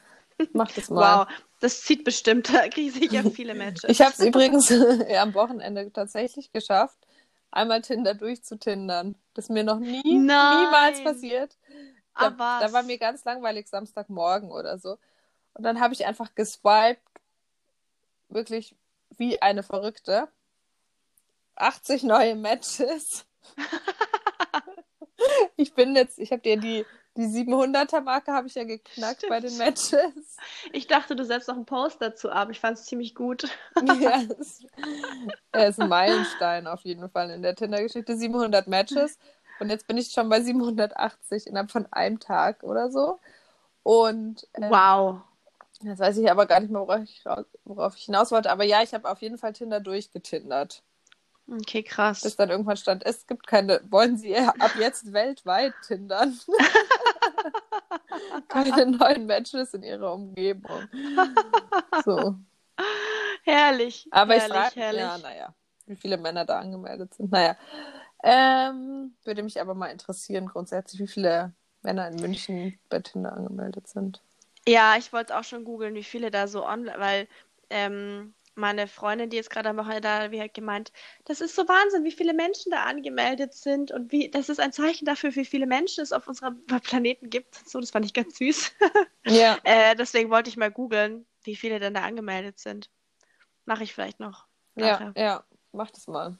Mach 0.53 0.71
das 0.71 0.89
mal. 0.89 1.25
Wow, 1.25 1.33
das 1.59 1.81
zieht 1.81 2.03
bestimmt. 2.03 2.49
Ich 2.75 2.93
sicher 2.93 3.29
viele 3.31 3.53
Matches. 3.55 3.89
Ich 3.89 4.01
habe 4.01 4.13
es 4.13 4.19
übrigens 4.19 4.69
ja, 5.09 5.23
am 5.23 5.33
Wochenende 5.33 5.91
tatsächlich 5.91 6.51
geschafft, 6.51 6.97
einmal 7.51 7.81
Tinder 7.81 8.13
durchzutindern. 8.13 9.15
Das 9.37 9.45
ist 9.45 9.49
mir 9.51 9.63
noch 9.63 9.77
nie, 9.77 10.17
Nein. 10.17 10.65
niemals 10.65 11.03
passiert. 11.03 11.55
Da, 12.15 12.33
was? 12.39 12.63
da 12.63 12.73
war 12.73 12.81
mir 12.81 12.97
ganz 12.97 13.23
langweilig 13.23 13.67
Samstagmorgen 13.67 14.49
oder 14.49 14.79
so. 14.79 14.97
Und 15.53 15.63
dann 15.63 15.79
habe 15.79 15.93
ich 15.93 16.07
einfach 16.07 16.33
geswiped, 16.33 17.07
wirklich 18.29 18.75
wie 19.15 19.39
eine 19.39 19.61
Verrückte. 19.61 20.27
80 21.55 22.01
neue 22.01 22.35
Matches. 22.35 23.27
ich 25.55 25.75
bin 25.75 25.95
jetzt, 25.95 26.17
ich 26.17 26.31
habe 26.31 26.41
dir 26.41 26.57
die, 26.57 26.83
die 27.17 27.25
700er 27.25 28.01
Marke 28.01 28.31
habe 28.31 28.47
ich 28.47 28.55
ja 28.55 28.63
geknackt 28.63 29.25
bei 29.27 29.39
den 29.39 29.57
Matches. 29.57 30.37
Ich 30.71 30.87
dachte, 30.87 31.15
du 31.15 31.25
setzt 31.25 31.47
noch 31.47 31.55
einen 31.55 31.65
Post 31.65 32.01
dazu 32.01 32.29
ab. 32.29 32.49
Ich 32.51 32.59
fand 32.59 32.77
es 32.77 32.85
ziemlich 32.85 33.15
gut. 33.15 33.49
ja, 33.81 34.21
es, 34.39 34.63
er 35.51 35.67
ist 35.69 35.79
ein 35.79 35.89
Meilenstein 35.89 36.67
auf 36.67 36.81
jeden 36.81 37.09
Fall 37.09 37.31
in 37.31 37.41
der 37.41 37.55
Tinder-Geschichte. 37.55 38.15
700 38.15 38.67
Matches. 38.67 39.17
Und 39.59 39.69
jetzt 39.69 39.87
bin 39.87 39.97
ich 39.97 40.11
schon 40.11 40.29
bei 40.29 40.41
780 40.41 41.47
innerhalb 41.47 41.71
von 41.71 41.87
einem 41.91 42.19
Tag 42.19 42.63
oder 42.63 42.91
so. 42.91 43.19
Und 43.83 44.47
ähm, 44.53 44.69
Wow. 44.69 45.21
jetzt 45.81 45.99
weiß 45.99 46.17
ich 46.17 46.29
aber 46.29 46.45
gar 46.45 46.59
nicht 46.59 46.71
mehr, 46.71 46.81
worauf 46.81 47.01
ich, 47.03 47.23
worauf 47.65 47.95
ich 47.95 48.05
hinaus 48.05 48.31
wollte. 48.31 48.51
Aber 48.51 48.63
ja, 48.63 48.83
ich 48.83 48.93
habe 48.93 49.09
auf 49.09 49.21
jeden 49.21 49.37
Fall 49.37 49.53
Tinder 49.53 49.79
durchgetindert. 49.79 50.83
Okay, 51.49 51.83
krass. 51.83 52.21
Bis 52.21 52.35
dann 52.35 52.49
irgendwann 52.49 52.77
stand, 52.77 53.05
es 53.05 53.25
gibt 53.25 53.47
keine, 53.47 53.81
wollen 53.89 54.17
Sie 54.17 54.35
ab 54.35 54.71
jetzt 54.77 55.13
weltweit 55.13 55.73
tindern? 55.85 56.37
keine 58.49 58.85
neuen 58.85 59.25
Matches 59.25 59.73
in 59.73 59.83
Ihrer 59.83 60.13
Umgebung. 60.13 60.89
So. 62.03 62.35
herrlich. 63.43 64.07
Aber 64.11 64.35
ich 64.35 64.43
herrlich, 64.43 64.57
frage, 64.57 64.75
herrlich. 64.75 65.01
ja, 65.01 65.17
naja, 65.17 65.53
wie 65.85 65.95
viele 65.95 66.17
Männer 66.17 66.43
da 66.43 66.59
angemeldet 66.59 67.13
sind. 67.13 67.31
Naja, 67.31 67.55
ähm, 68.23 69.15
würde 69.23 69.43
mich 69.43 69.61
aber 69.61 69.73
mal 69.73 69.87
interessieren 69.87 70.47
grundsätzlich, 70.47 71.01
wie 71.01 71.07
viele 71.07 71.53
Männer 71.81 72.09
in 72.09 72.15
München 72.15 72.77
bei 72.89 72.99
Tinder 72.99 73.33
angemeldet 73.33 73.87
sind. 73.87 74.21
Ja, 74.67 74.97
ich 74.97 75.13
wollte 75.13 75.37
auch 75.37 75.45
schon 75.45 75.63
googeln, 75.63 75.95
wie 75.95 76.03
viele 76.03 76.29
da 76.29 76.47
so 76.47 76.65
online, 76.65 76.99
weil 76.99 77.27
ähm, 77.69 78.33
meine 78.57 78.87
Freundin, 78.87 79.29
die 79.29 79.37
jetzt 79.37 79.49
gerade 79.49 79.69
am 79.69 79.77
Wochenende 79.77 80.01
da, 80.01 80.31
wie 80.31 80.41
hat 80.41 80.53
gemeint, 80.53 80.91
das 81.25 81.41
ist 81.41 81.55
so 81.55 81.67
Wahnsinn, 81.67 82.03
wie 82.03 82.11
viele 82.11 82.33
Menschen 82.33 82.71
da 82.71 82.83
angemeldet 82.83 83.53
sind 83.53 83.91
und 83.91 84.11
wie, 84.11 84.29
das 84.29 84.49
ist 84.49 84.59
ein 84.59 84.71
Zeichen 84.73 85.05
dafür, 85.05 85.35
wie 85.35 85.45
viele 85.45 85.67
Menschen 85.67 86.01
es 86.03 86.11
auf 86.11 86.27
unserem 86.27 86.65
Planeten 86.83 87.29
gibt. 87.29 87.55
So, 87.69 87.79
das 87.79 87.91
fand 87.91 88.05
ich 88.05 88.13
ganz 88.13 88.37
süß. 88.37 88.71
Ja. 89.25 89.57
äh, 89.65 89.93
deswegen 89.95 90.29
wollte 90.29 90.49
ich 90.49 90.55
mal 90.55 90.71
googeln, 90.71 91.25
wie 91.43 91.57
viele 91.57 91.79
denn 91.81 91.93
da 91.93 92.03
angemeldet 92.03 92.59
sind. 92.59 92.89
Mache 93.65 93.83
ich 93.83 93.93
vielleicht 93.93 94.21
noch. 94.21 94.45
Ja, 94.75 94.91
nachher. 94.91 95.13
ja, 95.17 95.43
mach 95.73 95.91
das 95.91 96.07
mal. 96.07 96.37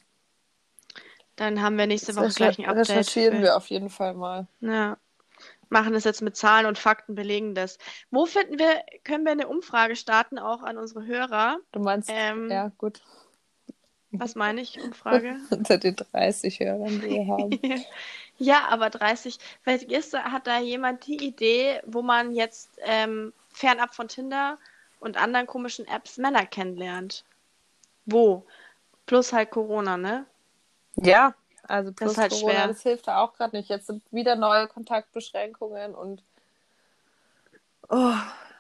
Dann 1.36 1.62
haben 1.62 1.78
wir 1.78 1.86
nächste 1.86 2.16
Woche 2.16 2.30
gleich 2.30 2.58
ein 2.60 2.66
Update. 2.66 2.90
recherchieren 2.90 3.38
für- 3.38 3.44
wir 3.44 3.58
auf 3.58 3.68
jeden 3.68 3.90
Fall 3.90 4.14
mal. 4.14 4.48
Ja. 4.62 4.98
Machen 5.70 5.94
das 5.94 6.04
jetzt 6.04 6.22
mit 6.22 6.38
Zahlen 6.38 6.66
und 6.66 6.78
Fakten, 6.78 7.16
belegen 7.16 7.56
das. 7.56 7.78
Wo 8.12 8.26
finden 8.26 8.58
wir, 8.60 8.84
können 9.04 9.26
wir 9.26 9.32
eine 9.34 9.48
Umfrage 9.48 9.96
starten, 9.96 10.40
auch 10.40 10.64
an 10.64 10.78
unsere 10.78 11.06
Hörer? 11.06 11.60
Du 11.72 11.80
meinst, 11.80 12.10
Ähm, 12.12 12.50
ja, 12.50 12.72
gut, 12.78 13.02
Was 14.12 14.36
meine 14.36 14.62
ich, 14.62 14.80
Umfrage? 14.82 15.36
unter 15.50 15.78
den 15.78 15.96
30 15.96 16.60
Hörern, 16.60 17.02
die 17.02 17.10
wir 17.10 17.28
haben. 17.28 17.60
Ja, 18.40 18.68
aber 18.70 18.92
30. 18.92 19.40
Vielleicht 19.64 19.92
ist, 19.92 20.14
hat 20.14 20.46
da 20.46 20.60
jemand 20.60 21.08
die 21.08 21.26
Idee, 21.26 21.82
wo 21.88 22.04
man 22.04 22.32
jetzt 22.36 22.70
ähm, 22.84 23.34
fernab 23.50 23.96
von 23.96 24.08
Tinder 24.10 24.60
und 25.00 25.18
anderen 25.18 25.48
komischen 25.48 25.88
Apps 25.88 26.18
Männer 26.18 26.46
kennenlernt. 26.46 27.26
Wo? 28.06 28.46
Plus 29.08 29.34
halt 29.34 29.50
Corona, 29.50 29.98
ne? 29.98 30.26
Ja, 30.98 31.34
also 31.68 31.92
Das 31.92 31.96
plus 31.96 32.12
ist 32.14 32.18
halt 32.18 32.32
Corona, 32.32 32.54
schwer. 32.54 32.68
das 32.68 32.82
hilft 32.84 33.08
da 33.08 33.20
auch 33.22 33.34
gerade 33.34 33.56
nicht. 33.56 33.70
Jetzt 33.70 33.88
sind 33.88 34.04
wieder 34.12 34.36
neue 34.36 34.68
Kontaktbeschränkungen 34.68 35.96
und 35.96 36.24
oh, 37.90 38.14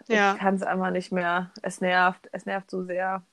Ja. 0.07 0.33
ich 0.33 0.39
kann 0.39 0.55
es 0.55 0.63
einfach 0.63 0.91
nicht 0.91 1.11
mehr. 1.11 1.51
Es 1.61 1.81
nervt, 1.81 2.27
es 2.31 2.45
nervt 2.45 2.69
so 2.71 2.83
sehr. 2.83 3.23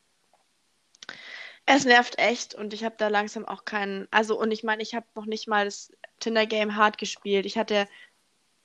Es 1.67 1.85
nervt 1.87 2.19
echt 2.19 2.55
und 2.55 2.75
ich 2.75 2.85
habe 2.85 2.95
da 2.99 3.09
langsam 3.09 3.47
auch 3.47 3.65
keinen. 3.65 4.07
Also, 4.11 4.39
und 4.39 4.51
ich 4.51 4.65
meine, 4.65 4.83
ich 4.83 4.95
habe 4.95 5.07
noch 5.15 5.25
nicht 5.27 5.49
mal 5.49 5.65
das 5.65 5.91
Tinder-Game 6.21 6.77
hart 6.77 6.99
gespielt. 6.99 7.47
Ich 7.47 7.57
hatte 7.57 7.89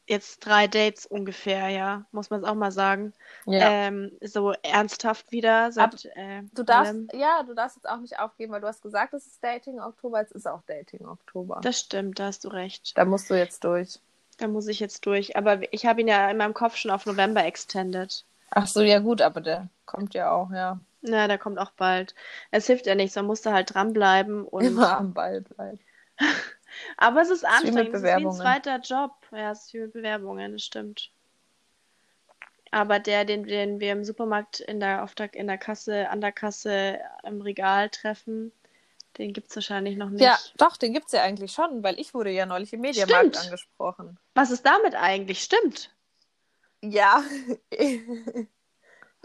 jetzt 0.10 0.39
drei 0.39 0.68
Dates 0.68 1.06
ungefähr, 1.06 1.70
ja, 1.70 2.06
muss 2.12 2.30
man 2.30 2.42
es 2.42 2.48
auch 2.48 2.56
mal 2.56 2.72
sagen. 2.72 3.13
Ja. 3.46 3.70
Ähm, 3.70 4.12
so 4.22 4.54
ernsthaft 4.63 5.32
wieder 5.32 5.72
seit 5.72 6.06
äh, 6.16 6.42
du 6.54 6.63
darfst, 6.63 6.94
allem. 6.94 7.08
ja, 7.13 7.44
du 7.44 7.54
darfst 7.54 7.78
jetzt 7.78 7.88
auch 7.88 8.00
nicht 8.00 8.20
aufgeben, 8.20 8.51
weil 8.51 8.62
du 8.62 8.68
hast 8.68 8.82
gesagt, 8.82 9.13
es 9.13 9.28
ist 9.28 9.44
Dating 9.44 9.80
Oktober, 9.80 10.20
jetzt 10.20 10.32
ist 10.32 10.48
auch 10.48 10.62
Dating 10.66 11.08
Oktober. 11.08 11.60
Das 11.62 11.80
stimmt, 11.80 12.20
da 12.20 12.25
hast 12.25 12.44
du 12.44 12.50
recht. 12.50 12.98
Da 12.98 13.06
musst 13.06 13.30
du 13.30 13.36
jetzt 13.36 13.63
durch. 13.63 14.00
Da 14.38 14.48
muss 14.48 14.68
ich 14.68 14.80
jetzt 14.80 15.06
durch. 15.06 15.38
Aber 15.38 15.72
ich 15.74 15.86
habe 15.86 16.01
ihn 16.01 16.08
ja 16.08 16.30
in 16.30 16.38
meinem 16.38 16.54
Kopf 16.54 16.75
schon 16.75 16.92
auf 16.92 17.06
November 17.06 17.46
extended. 17.46 18.25
Ach 18.51 18.68
so, 18.68 18.82
ja 18.82 19.00
gut, 19.00 19.22
aber 19.22 19.42
der 19.42 19.68
kommt 19.86 20.16
ja 20.16 20.32
auch, 20.32 20.51
ja. 20.51 20.80
Na, 21.01 21.28
der 21.28 21.38
kommt 21.38 21.60
auch 21.60 21.72
bald. 21.72 22.16
Es 22.51 22.68
hilft 22.68 22.88
ja 22.88 22.96
nichts, 22.96 23.16
man 23.16 23.25
muss 23.25 23.42
da 23.42 23.54
halt 23.54 23.74
dranbleiben 23.74 24.44
und. 24.46 24.66
Immer 24.66 24.98
am 24.98 25.13
Ball 25.13 25.42
bleiben. 25.42 25.80
Aber 26.98 27.22
es 27.22 27.30
ist 27.30 27.46
anstrengend, 27.46 27.94
es 27.94 28.04
ist 28.04 28.04
wie 28.04 28.25
ein 28.25 28.32
zweiter 28.32 28.80
Job. 28.80 29.12
Ja, 29.31 29.51
es 29.51 29.74
mit 29.74 29.93
Bewerbungen, 29.93 30.53
das 30.53 30.63
stimmt. 30.63 31.12
Aber 32.71 33.00
der, 33.00 33.25
den, 33.25 33.45
den 33.45 33.79
wir 33.79 33.91
im 33.91 34.03
Supermarkt 34.03 34.59
in 34.59 34.79
der, 34.79 35.03
auf 35.03 35.15
der, 35.15 35.33
in 35.33 35.48
der 35.48 35.57
Kasse, 35.57 36.09
an 36.09 36.21
der 36.21 36.31
Kasse 36.31 37.00
im 37.24 37.41
Regal 37.41 37.89
treffen, 37.89 38.51
den 39.17 39.33
gibt 39.33 39.50
es 39.50 39.55
wahrscheinlich 39.55 39.98
noch 39.98 40.09
nicht. 40.09 40.21
Ja, 40.21 40.38
doch, 40.57 40.77
den 40.77 40.93
gibt's 40.93 41.12
ja 41.12 41.24
eigentlich 41.24 41.51
schon, 41.51 41.83
weil 41.83 42.00
ich 42.00 42.13
wurde 42.13 42.29
ja 42.29 42.45
neulich 42.45 42.71
im 42.74 42.81
Mediamarkt 42.81 43.36
Stimmt. 43.36 43.45
angesprochen. 43.45 44.19
Was 44.36 44.51
ist 44.51 44.65
damit 44.65 44.95
eigentlich? 44.95 45.43
Stimmt. 45.43 45.93
Ja, 46.81 47.24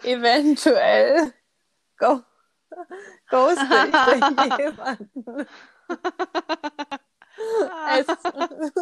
eventuell 0.02 1.32
go 1.96 2.23
ghoste 3.30 3.62
ich 3.62 4.58
jemanden. 4.58 5.46
Es, 7.97 8.07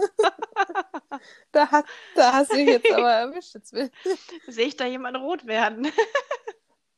da, 1.53 1.71
hat, 1.71 1.85
da 2.15 2.33
hast 2.33 2.53
du 2.53 2.57
mich 2.57 2.67
jetzt 2.69 2.91
aber 2.91 3.13
erwischt. 3.13 3.55
Jetzt 3.55 3.73
will, 3.73 3.91
Sehe 4.47 4.67
ich 4.67 4.77
da 4.77 4.85
jemand 4.87 5.17
rot 5.17 5.47
werden? 5.47 5.91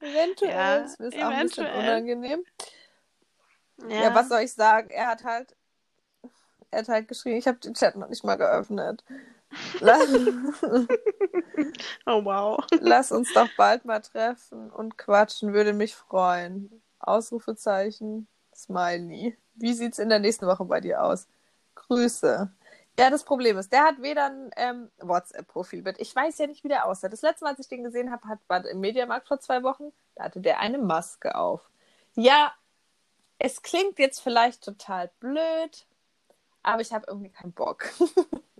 eventuell 0.00 0.52
Ja, 0.52 0.78
ist 0.84 0.98
mir 1.00 1.26
auch 1.26 1.30
ein 1.30 1.46
bisschen 1.46 1.66
unangenehm. 1.66 2.44
Ja. 3.88 4.14
was 4.14 4.28
soll 4.28 4.40
ich 4.40 4.52
sagen? 4.52 4.90
Er 4.90 5.08
hat 5.08 5.24
halt, 5.24 5.56
er 6.70 6.80
hat 6.80 6.88
halt 6.88 7.08
geschrieben, 7.08 7.36
ich 7.36 7.46
habe 7.48 7.58
den 7.58 7.74
Chat 7.74 7.96
noch 7.96 8.08
nicht 8.08 8.24
mal 8.24 8.36
geöffnet. 8.36 9.04
Lass, 9.80 10.08
Oh, 12.06 12.24
wow. 12.24 12.64
lass 12.80 13.12
uns 13.12 13.32
doch 13.32 13.48
bald 13.56 13.84
mal 13.84 14.00
treffen 14.00 14.70
und 14.70 14.98
quatschen, 14.98 15.52
würde 15.52 15.72
mich 15.72 15.94
freuen. 15.94 16.82
Ausrufezeichen, 16.98 18.26
Smiley. 18.54 19.36
Wie 19.54 19.72
sieht's 19.74 19.98
in 19.98 20.08
der 20.08 20.18
nächsten 20.18 20.46
Woche 20.46 20.64
bei 20.64 20.80
dir 20.80 21.02
aus? 21.02 21.28
Grüße. 21.74 22.50
Ja, 22.98 23.10
das 23.10 23.24
Problem 23.24 23.58
ist, 23.58 23.72
der 23.72 23.84
hat 23.84 24.00
weder 24.02 24.26
ein 24.26 24.50
ähm, 24.56 24.90
WhatsApp-Profilbild. 25.00 25.98
Ich 25.98 26.14
weiß 26.14 26.38
ja 26.38 26.46
nicht, 26.46 26.62
wie 26.62 26.68
der 26.68 26.86
aussah. 26.86 27.08
Das 27.08 27.22
letzte 27.22 27.44
Mal, 27.44 27.50
als 27.50 27.60
ich 27.60 27.68
den 27.68 27.82
gesehen 27.82 28.12
habe, 28.12 28.28
hat, 28.28 28.38
war 28.46 28.64
im 28.64 28.80
Mediamarkt 28.80 29.26
vor 29.26 29.40
zwei 29.40 29.62
Wochen. 29.64 29.92
Da 30.14 30.24
hatte 30.24 30.40
der 30.40 30.60
eine 30.60 30.78
Maske 30.78 31.34
auf. 31.34 31.68
Ja, 32.14 32.52
es 33.38 33.62
klingt 33.62 33.98
jetzt 33.98 34.20
vielleicht 34.20 34.62
total 34.62 35.10
blöd, 35.18 35.86
aber 36.62 36.82
ich 36.82 36.92
habe 36.92 37.06
irgendwie 37.08 37.30
keinen 37.30 37.52
Bock. 37.52 37.84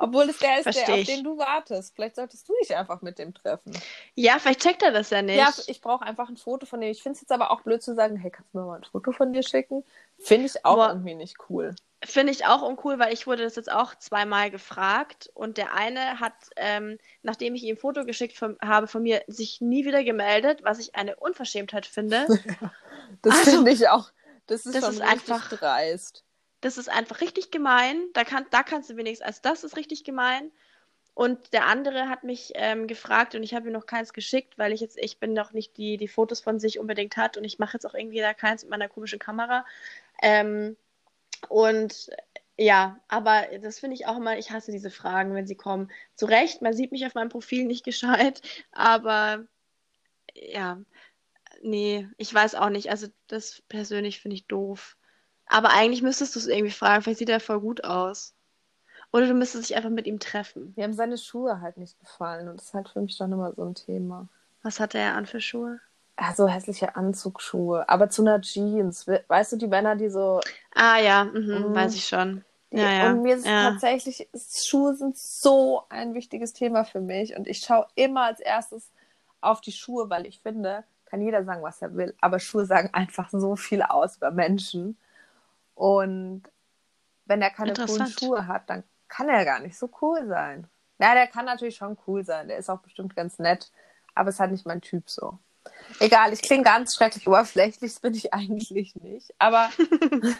Obwohl 0.00 0.28
es 0.30 0.38
der 0.38 0.58
ist, 0.58 0.62
Versteh 0.62 0.84
der, 0.86 0.94
auf 0.94 1.00
ich. 1.00 1.06
den 1.08 1.24
du 1.24 1.38
wartest. 1.38 1.94
Vielleicht 1.96 2.14
solltest 2.16 2.48
du 2.48 2.52
dich 2.62 2.76
einfach 2.76 3.02
mit 3.02 3.18
dem 3.18 3.34
treffen. 3.34 3.72
Ja, 4.14 4.38
vielleicht 4.38 4.60
checkt 4.62 4.82
er 4.82 4.92
das 4.92 5.10
ja 5.10 5.22
nicht. 5.22 5.36
Ja, 5.38 5.52
ich 5.66 5.80
brauche 5.80 6.04
einfach 6.04 6.28
ein 6.28 6.36
Foto 6.36 6.66
von 6.66 6.80
dem. 6.80 6.90
Ich 6.90 7.02
finde 7.02 7.16
es 7.16 7.20
jetzt 7.22 7.32
aber 7.32 7.50
auch 7.50 7.62
blöd 7.62 7.82
zu 7.82 7.94
sagen, 7.96 8.16
hey, 8.16 8.30
kannst 8.30 8.54
du 8.54 8.58
mir 8.58 8.64
mal 8.66 8.76
ein 8.76 8.84
Foto 8.84 9.10
von 9.10 9.32
dir 9.32 9.42
schicken? 9.42 9.82
Finde 10.20 10.46
ich 10.46 10.64
auch 10.64 10.76
Boah. 10.76 10.88
irgendwie 10.90 11.14
nicht 11.16 11.36
cool. 11.50 11.74
Finde 12.04 12.32
ich 12.32 12.46
auch 12.46 12.62
uncool, 12.62 13.00
weil 13.00 13.12
ich 13.12 13.26
wurde 13.26 13.42
das 13.42 13.56
jetzt 13.56 13.72
auch 13.72 13.92
zweimal 13.96 14.52
gefragt 14.52 15.30
und 15.34 15.58
der 15.58 15.74
eine 15.74 16.20
hat, 16.20 16.34
ähm, 16.54 16.96
nachdem 17.24 17.56
ich 17.56 17.64
ihm 17.64 17.74
ein 17.74 17.78
Foto 17.78 18.04
geschickt 18.04 18.36
von, 18.38 18.56
habe 18.62 18.86
von 18.86 19.02
mir, 19.02 19.24
sich 19.26 19.60
nie 19.60 19.84
wieder 19.84 20.04
gemeldet, 20.04 20.60
was 20.62 20.78
ich 20.78 20.94
eine 20.94 21.16
Unverschämtheit 21.16 21.86
finde. 21.86 22.26
Das 23.22 23.34
Also, 23.38 23.50
finde 23.52 23.70
ich 23.72 23.88
auch. 23.88 24.10
Das 24.46 24.64
ist 24.66 24.74
das 24.76 24.84
schon 24.84 24.94
ist 24.94 25.00
einfach- 25.00 25.48
dreist. 25.48 26.22
Das 26.60 26.78
ist 26.78 26.88
einfach 26.88 27.20
richtig 27.20 27.50
gemein. 27.50 28.08
Da, 28.14 28.24
kann, 28.24 28.46
da 28.50 28.62
kannst 28.62 28.90
du 28.90 28.96
wenigstens, 28.96 29.26
also 29.26 29.40
das 29.42 29.64
ist 29.64 29.76
richtig 29.76 30.04
gemein. 30.04 30.50
Und 31.14 31.52
der 31.52 31.66
andere 31.66 32.08
hat 32.08 32.22
mich 32.22 32.52
ähm, 32.54 32.86
gefragt 32.86 33.34
und 33.34 33.42
ich 33.42 33.52
habe 33.52 33.66
ihm 33.68 33.72
noch 33.72 33.86
keins 33.86 34.12
geschickt, 34.12 34.56
weil 34.56 34.72
ich 34.72 34.80
jetzt, 34.80 34.96
ich 34.98 35.18
bin 35.18 35.32
noch 35.32 35.52
nicht 35.52 35.76
die, 35.76 35.96
die 35.96 36.06
Fotos 36.06 36.40
von 36.40 36.60
sich 36.60 36.78
unbedingt 36.78 37.16
hat 37.16 37.36
und 37.36 37.42
ich 37.42 37.58
mache 37.58 37.74
jetzt 37.74 37.86
auch 37.86 37.94
irgendwie 37.94 38.20
da 38.20 38.34
keins 38.34 38.62
mit 38.62 38.70
meiner 38.70 38.88
komischen 38.88 39.18
Kamera. 39.18 39.66
Ähm, 40.22 40.76
und 41.48 42.10
ja, 42.56 43.00
aber 43.08 43.46
das 43.62 43.78
finde 43.78 43.94
ich 43.94 44.06
auch 44.06 44.16
immer, 44.16 44.38
ich 44.38 44.50
hasse 44.50 44.72
diese 44.72 44.90
Fragen, 44.90 45.34
wenn 45.34 45.46
sie 45.46 45.56
kommen. 45.56 45.90
Zu 46.14 46.26
Recht, 46.26 46.62
man 46.62 46.72
sieht 46.74 46.92
mich 46.92 47.06
auf 47.06 47.14
meinem 47.14 47.30
Profil 47.30 47.64
nicht 47.64 47.84
gescheit, 47.84 48.42
aber 48.72 49.46
ja, 50.34 50.78
nee, 51.62 52.08
ich 52.16 52.32
weiß 52.32 52.54
auch 52.56 52.70
nicht. 52.70 52.90
Also 52.90 53.08
das 53.28 53.62
persönlich 53.68 54.20
finde 54.20 54.36
ich 54.36 54.46
doof. 54.46 54.96
Aber 55.48 55.70
eigentlich 55.70 56.02
müsstest 56.02 56.34
du 56.34 56.40
es 56.40 56.46
irgendwie 56.46 56.72
fragen, 56.72 57.02
vielleicht 57.02 57.18
sieht 57.20 57.28
er 57.28 57.40
voll 57.40 57.60
gut 57.60 57.84
aus. 57.84 58.34
Oder 59.12 59.26
du 59.26 59.34
müsstest 59.34 59.68
dich 59.70 59.76
einfach 59.76 59.90
mit 59.90 60.06
ihm 60.06 60.18
treffen. 60.18 60.74
Mir 60.76 60.84
haben 60.84 60.92
seine 60.92 61.16
Schuhe 61.18 61.60
halt 61.60 61.78
nicht 61.78 61.98
gefallen 61.98 62.48
und 62.48 62.58
das 62.58 62.66
ist 62.66 62.74
halt 62.74 62.88
für 62.88 63.00
mich 63.00 63.16
dann 63.16 63.32
immer 63.32 63.52
so 63.54 63.64
ein 63.64 63.74
Thema. 63.74 64.28
Was 64.62 64.80
hat 64.80 64.94
er 64.94 65.14
an 65.14 65.24
für 65.26 65.40
Schuhe? 65.40 65.80
Ja, 66.20 66.34
so 66.34 66.48
hässliche 66.48 66.96
Anzugsschuhe. 66.96 67.88
Aber 67.88 68.10
zu 68.10 68.22
einer 68.22 68.40
Jeans. 68.40 69.06
We- 69.06 69.24
Weißt 69.28 69.52
du, 69.52 69.56
die 69.56 69.68
Männer, 69.68 69.96
die 69.96 70.08
so. 70.10 70.40
Ah 70.74 70.98
ja, 70.98 71.24
mhm, 71.24 71.70
Mhm. 71.70 71.74
weiß 71.74 71.94
ich 71.94 72.06
schon. 72.06 72.44
Die, 72.72 72.76
Ja, 72.76 72.92
ja. 72.92 73.12
Und 73.12 73.22
mir 73.22 73.36
ist 73.36 73.46
ja. 73.46 73.70
tatsächlich, 73.70 74.28
Schuhe 74.34 74.94
sind 74.94 75.16
so 75.16 75.84
ein 75.88 76.14
wichtiges 76.14 76.52
Thema 76.52 76.84
für 76.84 77.00
mich. 77.00 77.36
Und 77.36 77.46
ich 77.46 77.60
schaue 77.60 77.86
immer 77.94 78.24
als 78.24 78.40
erstes 78.40 78.90
auf 79.40 79.60
die 79.60 79.72
Schuhe, 79.72 80.10
weil 80.10 80.26
ich 80.26 80.40
finde, 80.40 80.84
kann 81.06 81.22
jeder 81.22 81.44
sagen, 81.44 81.62
was 81.62 81.80
er 81.80 81.94
will. 81.94 82.14
Aber 82.20 82.40
Schuhe 82.40 82.66
sagen 82.66 82.90
einfach 82.92 83.30
so 83.30 83.56
viel 83.56 83.80
aus 83.82 84.16
über 84.16 84.30
Menschen. 84.32 84.98
Und 85.78 86.42
wenn 87.26 87.40
er 87.40 87.50
keine 87.50 87.72
coolen. 87.72 88.08
Schuhe 88.08 88.48
hat, 88.48 88.68
dann 88.68 88.82
kann 89.06 89.28
er 89.28 89.44
gar 89.44 89.60
nicht 89.60 89.78
so 89.78 89.88
cool 90.02 90.26
sein. 90.26 90.66
Ja, 90.98 91.14
der 91.14 91.28
kann 91.28 91.44
natürlich 91.44 91.76
schon 91.76 91.96
cool 92.08 92.24
sein. 92.24 92.48
Der 92.48 92.58
ist 92.58 92.68
auch 92.68 92.80
bestimmt 92.80 93.14
ganz 93.14 93.38
nett. 93.38 93.70
Aber 94.16 94.30
ist 94.30 94.40
halt 94.40 94.50
nicht 94.50 94.66
mein 94.66 94.80
Typ 94.80 95.08
so. 95.08 95.38
Egal, 96.00 96.32
ich 96.32 96.42
klinge 96.42 96.64
ganz 96.64 96.96
schrecklich 96.96 97.28
oberflächlich, 97.28 97.92
das 97.92 98.00
bin 98.00 98.14
ich 98.14 98.34
eigentlich 98.34 98.96
nicht. 98.96 99.32
Aber 99.38 99.70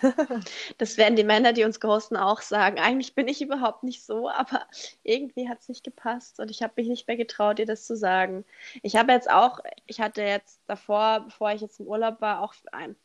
Das 0.79 0.96
werden 0.96 1.14
die 1.14 1.22
Männer, 1.22 1.53
die 1.53 1.62
uns 1.62 1.79
ghosten, 1.79 2.16
auch 2.16 2.40
sagen. 2.40 2.81
Eigentlich 2.81 3.14
bin 3.14 3.29
ich 3.29 3.40
überhaupt 3.40 3.85
nicht 3.85 4.05
so, 4.05 4.29
aber 4.29 4.66
irgendwie 5.05 5.48
hat 5.48 5.61
es 5.61 5.68
nicht 5.68 5.85
gepasst 5.85 6.40
und 6.40 6.51
ich 6.51 6.64
habe 6.64 6.72
mich 6.77 6.88
nicht 6.88 7.07
mehr 7.07 7.16
getraut, 7.16 7.59
dir 7.59 7.66
das 7.66 7.87
zu 7.87 7.96
sagen. 7.96 8.44
Ich 8.83 8.96
habe 8.96 9.12
jetzt 9.12 9.31
auch, 9.31 9.61
ich 9.87 10.01
hatte 10.01 10.22
jetzt 10.22 10.61
davor, 10.66 11.20
bevor 11.20 11.53
ich 11.53 11.61
jetzt 11.61 11.79
im 11.79 11.87
Urlaub 11.87 12.20
war, 12.20 12.42
auch 12.42 12.55
ein, 12.72 12.96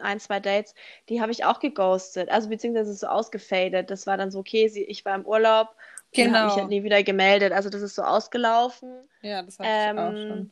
ein 0.00 0.20
zwei 0.20 0.40
Dates, 0.40 0.74
die 1.08 1.20
habe 1.20 1.32
ich 1.32 1.44
auch 1.44 1.58
geghostet. 1.60 2.30
Also 2.30 2.48
beziehungsweise 2.48 2.94
so 2.94 3.06
ausgefadet. 3.06 3.90
Das 3.90 4.06
war 4.06 4.16
dann 4.16 4.30
so, 4.30 4.38
okay, 4.40 4.68
sie, 4.68 4.84
ich 4.84 5.04
war 5.04 5.14
im 5.14 5.26
Urlaub 5.26 5.68
und 6.16 6.32
habe 6.32 6.46
mich 6.46 6.54
Genau. 6.54 6.56
halt 6.56 6.68
nie 6.68 6.82
wieder 6.82 7.02
gemeldet. 7.02 7.52
Also 7.52 7.70
das 7.70 7.82
ist 7.82 7.94
so 7.94 8.02
ausgelaufen. 8.02 9.08
ja, 9.22 9.42
das 9.42 9.58
hatte 9.58 9.68
ich 9.68 9.98
auch 9.98 10.12
schon. 10.28 10.50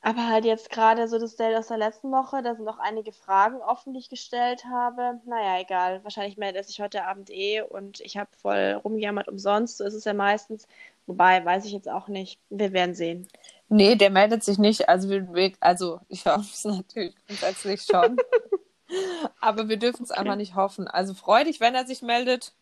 Aber 0.00 0.28
halt 0.28 0.44
jetzt 0.44 0.70
gerade 0.70 1.08
so 1.08 1.18
das 1.18 1.34
Date 1.36 1.56
aus 1.56 1.66
der 1.68 1.76
letzten 1.76 2.10
Woche, 2.12 2.40
da 2.42 2.54
sind 2.54 2.64
noch 2.64 2.78
einige 2.78 3.12
Fragen 3.12 3.56
offen, 3.60 3.92
die 3.92 3.98
ich 3.98 4.08
gestellt 4.08 4.64
habe. 4.64 5.20
Naja, 5.26 5.60
egal. 5.60 6.02
Wahrscheinlich 6.04 6.36
meldet 6.36 6.56
er 6.58 6.64
sich 6.64 6.80
heute 6.80 7.04
Abend 7.04 7.30
eh 7.30 7.62
und 7.62 8.00
ich 8.00 8.16
habe 8.16 8.30
voll 8.40 8.80
rumgejammert 8.84 9.28
umsonst. 9.28 9.76
So 9.78 9.84
ist 9.84 9.94
es 9.94 10.04
ja 10.04 10.14
meistens. 10.14 10.68
Wobei, 11.06 11.44
weiß 11.44 11.64
ich 11.64 11.72
jetzt 11.72 11.88
auch 11.88 12.06
nicht. 12.08 12.40
Wir 12.48 12.72
werden 12.72 12.94
sehen. 12.94 13.28
Nee, 13.68 13.96
der 13.96 14.10
meldet 14.10 14.42
sich 14.42 14.58
nicht. 14.58 14.88
Also, 14.88 15.10
wir, 15.10 15.52
also 15.60 16.00
ich 16.08 16.24
hoffe 16.24 16.48
es 16.52 16.64
natürlich 16.64 17.14
grundsätzlich 17.26 17.82
schon. 17.82 18.16
aber 19.40 19.68
wir 19.68 19.76
dürfen 19.76 20.04
es 20.04 20.10
okay. 20.10 20.20
einfach 20.20 20.36
nicht 20.36 20.54
hoffen. 20.54 20.88
Also 20.88 21.14
freu 21.14 21.44
dich, 21.44 21.60
wenn 21.60 21.74
er 21.74 21.86
sich 21.86 22.02
meldet. 22.02 22.52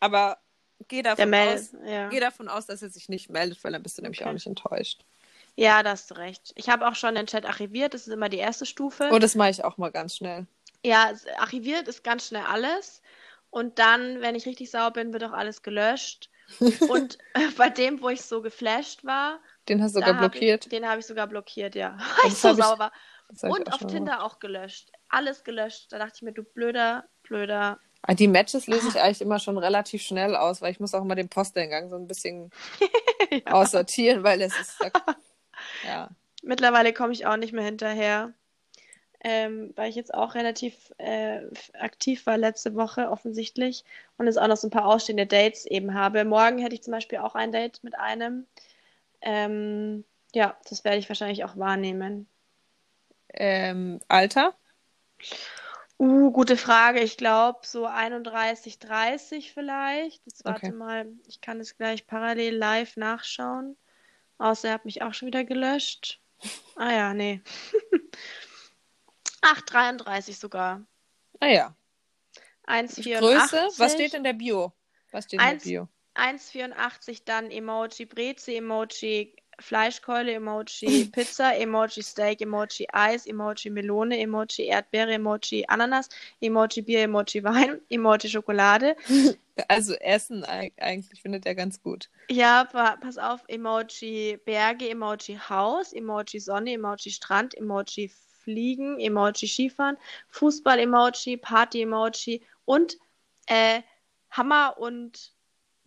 Aber 0.00 0.38
geh 0.88 1.02
davon, 1.02 1.34
aus, 1.34 1.74
ja. 1.84 2.08
geh 2.08 2.20
davon 2.20 2.48
aus, 2.48 2.66
dass 2.66 2.82
er 2.82 2.90
sich 2.90 3.08
nicht 3.08 3.30
meldet, 3.30 3.62
weil 3.64 3.72
dann 3.72 3.82
bist 3.82 3.98
du 3.98 4.02
nämlich 4.02 4.20
okay. 4.20 4.28
auch 4.28 4.34
nicht 4.34 4.46
enttäuscht. 4.46 5.04
Ja, 5.56 5.82
da 5.82 5.90
hast 5.90 6.10
du 6.10 6.14
recht. 6.14 6.52
Ich 6.56 6.68
habe 6.68 6.86
auch 6.86 6.96
schon 6.96 7.14
den 7.14 7.26
Chat 7.26 7.46
archiviert, 7.46 7.94
das 7.94 8.06
ist 8.06 8.12
immer 8.12 8.28
die 8.28 8.38
erste 8.38 8.66
Stufe. 8.66 9.10
Oh, 9.12 9.18
das 9.18 9.34
mache 9.34 9.50
ich 9.50 9.64
auch 9.64 9.78
mal 9.78 9.90
ganz 9.90 10.16
schnell. 10.16 10.46
Ja, 10.84 11.12
archiviert 11.38 11.88
ist 11.88 12.02
ganz 12.02 12.26
schnell 12.26 12.42
alles. 12.42 13.02
Und 13.50 13.78
dann, 13.78 14.20
wenn 14.20 14.34
ich 14.34 14.46
richtig 14.46 14.70
sauer 14.70 14.90
bin, 14.90 15.12
wird 15.12 15.22
auch 15.22 15.32
alles 15.32 15.62
gelöscht. 15.62 16.28
Und 16.88 17.18
bei 17.56 17.70
dem, 17.70 18.02
wo 18.02 18.08
ich 18.08 18.22
so 18.22 18.42
geflasht 18.42 19.04
war. 19.04 19.38
Den 19.68 19.82
hast 19.82 19.94
du 19.94 20.00
sogar 20.00 20.14
blockiert. 20.14 20.64
Ich, 20.64 20.70
den 20.70 20.88
habe 20.88 21.00
ich 21.00 21.06
sogar 21.06 21.26
blockiert, 21.26 21.74
ja. 21.74 21.96
Weil 22.22 22.30
ich 22.30 22.38
so 22.38 22.52
sauer 22.54 22.78
war. 22.78 22.92
Und 23.42 23.72
auf 23.72 23.86
Tinder 23.86 24.22
auch 24.22 24.38
gelöscht. 24.38 24.90
Alles 25.08 25.44
gelöscht. 25.44 25.92
Da 25.92 25.98
dachte 25.98 26.12
ich 26.16 26.22
mir, 26.22 26.32
du 26.32 26.42
blöder, 26.42 27.04
blöder. 27.22 27.78
Ah, 28.02 28.14
die 28.14 28.28
Matches 28.28 28.66
löse 28.66 28.88
ich 28.88 29.00
eigentlich 29.00 29.22
immer 29.22 29.38
schon 29.38 29.56
relativ 29.56 30.02
schnell 30.02 30.36
aus, 30.36 30.60
weil 30.60 30.70
ich 30.72 30.80
muss 30.80 30.92
auch 30.92 31.02
immer 31.02 31.14
den 31.14 31.30
Posteingang 31.30 31.88
so 31.88 31.96
ein 31.96 32.06
bisschen 32.06 32.50
ja. 33.30 33.52
aussortieren, 33.52 34.22
weil 34.22 34.40
es 34.42 34.58
ist. 34.58 34.78
Ja. 35.86 36.10
Mittlerweile 36.42 36.92
komme 36.92 37.12
ich 37.12 37.26
auch 37.26 37.36
nicht 37.36 37.52
mehr 37.52 37.64
hinterher, 37.64 38.32
ähm, 39.20 39.72
weil 39.76 39.88
ich 39.88 39.96
jetzt 39.96 40.12
auch 40.12 40.34
relativ 40.34 40.92
äh, 40.98 41.40
aktiv 41.78 42.26
war 42.26 42.36
letzte 42.36 42.74
Woche 42.74 43.08
offensichtlich 43.08 43.84
und 44.18 44.26
jetzt 44.26 44.38
auch 44.38 44.48
noch 44.48 44.56
so 44.56 44.66
ein 44.66 44.72
paar 44.72 44.86
ausstehende 44.86 45.26
Dates 45.26 45.64
eben 45.64 45.94
habe. 45.94 46.24
Morgen 46.24 46.58
hätte 46.58 46.74
ich 46.74 46.82
zum 46.82 46.92
Beispiel 46.92 47.18
auch 47.18 47.34
ein 47.34 47.52
Date 47.52 47.82
mit 47.82 47.98
einem. 47.98 48.46
Ähm, 49.24 50.04
ja, 50.34 50.56
das 50.68 50.84
werde 50.84 50.98
ich 50.98 51.08
wahrscheinlich 51.08 51.44
auch 51.44 51.56
wahrnehmen. 51.56 52.28
Ähm, 53.32 54.00
Alter? 54.06 54.54
Uh, 55.98 56.30
gute 56.30 56.58
Frage. 56.58 57.00
Ich 57.00 57.16
glaube 57.16 57.60
so 57.62 57.86
31, 57.86 58.78
30 58.78 59.52
vielleicht. 59.52 60.22
Jetzt 60.26 60.44
warte 60.44 60.66
okay. 60.66 60.76
mal, 60.76 61.06
ich 61.26 61.40
kann 61.40 61.58
es 61.58 61.76
gleich 61.76 62.06
parallel 62.06 62.54
live 62.54 62.96
nachschauen. 62.96 63.76
Außer 64.38 64.68
er 64.68 64.74
hat 64.74 64.84
mich 64.84 65.02
auch 65.02 65.14
schon 65.14 65.26
wieder 65.26 65.44
gelöscht. 65.44 66.20
Ah 66.76 66.92
ja, 66.92 67.14
nee. 67.14 67.40
Ach, 69.40 69.60
33 69.62 70.38
sogar. 70.38 70.84
Ah 71.40 71.46
ja. 71.46 71.76
1,84. 72.66 73.18
Größe? 73.18 73.68
Was 73.78 73.92
steht 73.92 74.14
in 74.14 74.24
der 74.24 74.32
Bio? 74.34 74.72
Was 75.12 75.24
steht 75.24 75.40
in 75.40 75.46
1, 75.46 75.62
der 75.62 75.70
Bio? 75.70 75.88
1,84 76.14 77.22
dann 77.24 77.50
Emoji 77.50 78.06
Breze, 78.06 78.54
Emoji 78.54 79.34
Fleischkeule, 79.60 80.34
Emoji 80.34 81.04
Pizza, 81.12 81.54
Emoji 81.56 82.02
Steak, 82.02 82.40
Emoji 82.40 82.86
Eis, 82.92 83.26
Emoji 83.26 83.70
Melone, 83.70 84.20
Emoji 84.20 84.68
Erdbeere, 84.68 85.14
Emoji 85.14 85.64
Ananas, 85.68 86.08
Emoji 86.40 86.82
Bier, 86.82 87.04
Emoji 87.04 87.42
Wein, 87.42 87.80
Emoji 87.90 88.28
Schokolade. 88.28 88.96
Also 89.68 89.94
Essen 90.00 90.44
eigentlich 90.44 91.22
findet 91.22 91.46
er 91.46 91.54
ganz 91.54 91.80
gut. 91.80 92.10
Ja, 92.28 92.64
pass 92.64 93.18
auf, 93.18 93.44
Emoji 93.46 94.36
Berge, 94.44 94.88
Emoji 94.88 95.38
Haus, 95.48 95.92
Emoji 95.92 96.40
Sonne, 96.40 96.72
Emoji 96.72 97.12
Strand, 97.12 97.56
Emoji 97.56 98.10
Fliegen, 98.42 98.98
Emoji 98.98 99.46
Skifahren, 99.46 99.96
Fußball-Emoji, 100.30 101.36
Party-Emoji 101.36 102.42
und 102.64 102.98
äh, 103.46 103.82
Hammer 104.30 104.74
und 104.76 105.33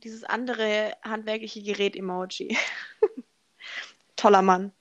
dieses 0.04 0.24
andere 0.24 0.94
handwerkliche 1.04 1.62
Gerät-Emoji. 1.62 2.58
toller 4.16 4.42
Mann. 4.42 4.72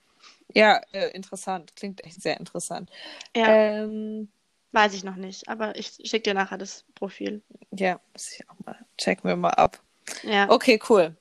Ja, 0.54 0.80
äh, 0.92 1.10
interessant. 1.10 1.74
Klingt 1.76 2.04
echt 2.04 2.22
sehr 2.22 2.38
interessant. 2.38 2.90
Ja. 3.36 3.48
Ähm, 3.48 4.28
Weiß 4.72 4.94
ich 4.94 5.04
noch 5.04 5.16
nicht, 5.16 5.48
aber 5.48 5.76
ich 5.76 5.98
schicke 6.04 6.22
dir 6.22 6.34
nachher 6.34 6.58
das 6.58 6.84
Profil. 6.94 7.42
Ja, 7.70 8.00
muss 8.12 8.32
ich 8.32 8.48
auch 8.50 8.56
mal. 8.64 8.76
Checken 8.98 9.28
wir 9.28 9.36
mal 9.36 9.50
ab. 9.50 9.80
Ja. 10.22 10.50
Okay, 10.50 10.78
cool. 10.88 11.16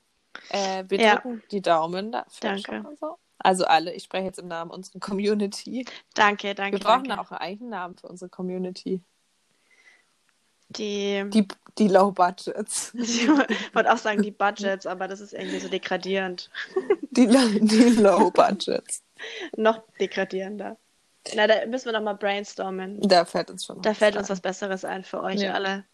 Äh, 0.49 0.83
wir 0.87 0.99
ja. 0.99 1.15
drücken 1.15 1.43
die 1.51 1.61
Daumen 1.61 2.11
dafür. 2.11 2.39
Danke. 2.41 2.83
So. 2.99 3.17
Also 3.37 3.65
alle, 3.65 3.93
ich 3.93 4.03
spreche 4.03 4.25
jetzt 4.25 4.39
im 4.39 4.47
Namen 4.47 4.71
unserer 4.71 4.99
Community. 4.99 5.85
Danke, 6.13 6.55
danke. 6.55 6.79
Wir 6.79 6.83
brauchen 6.83 7.05
danke. 7.05 7.21
auch 7.21 7.31
einen 7.31 7.41
eigenen 7.41 7.69
Namen 7.69 7.95
für 7.95 8.07
unsere 8.07 8.29
Community. 8.29 9.01
Die, 10.69 11.23
die, 11.29 11.47
die 11.77 11.87
Low 11.87 12.11
Budgets. 12.11 12.93
Ich 12.97 13.27
wollte 13.27 13.93
auch 13.93 13.97
sagen 13.97 14.21
die 14.21 14.31
Budgets, 14.31 14.85
aber 14.85 15.07
das 15.07 15.19
ist 15.19 15.33
irgendwie 15.33 15.59
so 15.59 15.67
degradierend. 15.67 16.49
Die, 17.11 17.27
die 17.27 18.01
Low 18.01 18.31
Budgets. 18.31 19.03
Noch 19.55 19.83
degradierender. 19.99 20.77
Na, 21.33 21.47
da 21.47 21.65
müssen 21.65 21.85
wir 21.85 21.93
noch 21.93 22.01
mal 22.01 22.13
brainstormen. 22.13 22.99
Da 23.01 23.25
fällt 23.25 23.49
uns 23.49 23.65
schon. 23.65 23.81
Da 23.81 23.93
fällt 23.93 24.15
uns 24.15 24.29
was 24.29 24.41
Besseres 24.41 24.85
ein 24.85 25.03
für 25.03 25.21
euch 25.21 25.41
ja. 25.41 25.53
alle. 25.53 25.85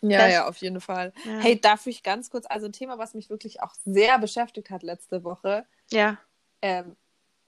Ja, 0.00 0.18
das, 0.18 0.32
ja, 0.32 0.48
auf 0.48 0.56
jeden 0.58 0.80
Fall. 0.80 1.12
Ja. 1.24 1.38
Hey, 1.38 1.60
darf 1.60 1.86
ich 1.86 2.02
ganz 2.02 2.30
kurz, 2.30 2.44
also 2.48 2.66
ein 2.66 2.72
Thema, 2.72 2.98
was 2.98 3.14
mich 3.14 3.30
wirklich 3.30 3.62
auch 3.62 3.72
sehr 3.84 4.18
beschäftigt 4.18 4.70
hat 4.70 4.82
letzte 4.82 5.24
Woche. 5.24 5.64
Ja. 5.90 6.18
Ähm, 6.60 6.96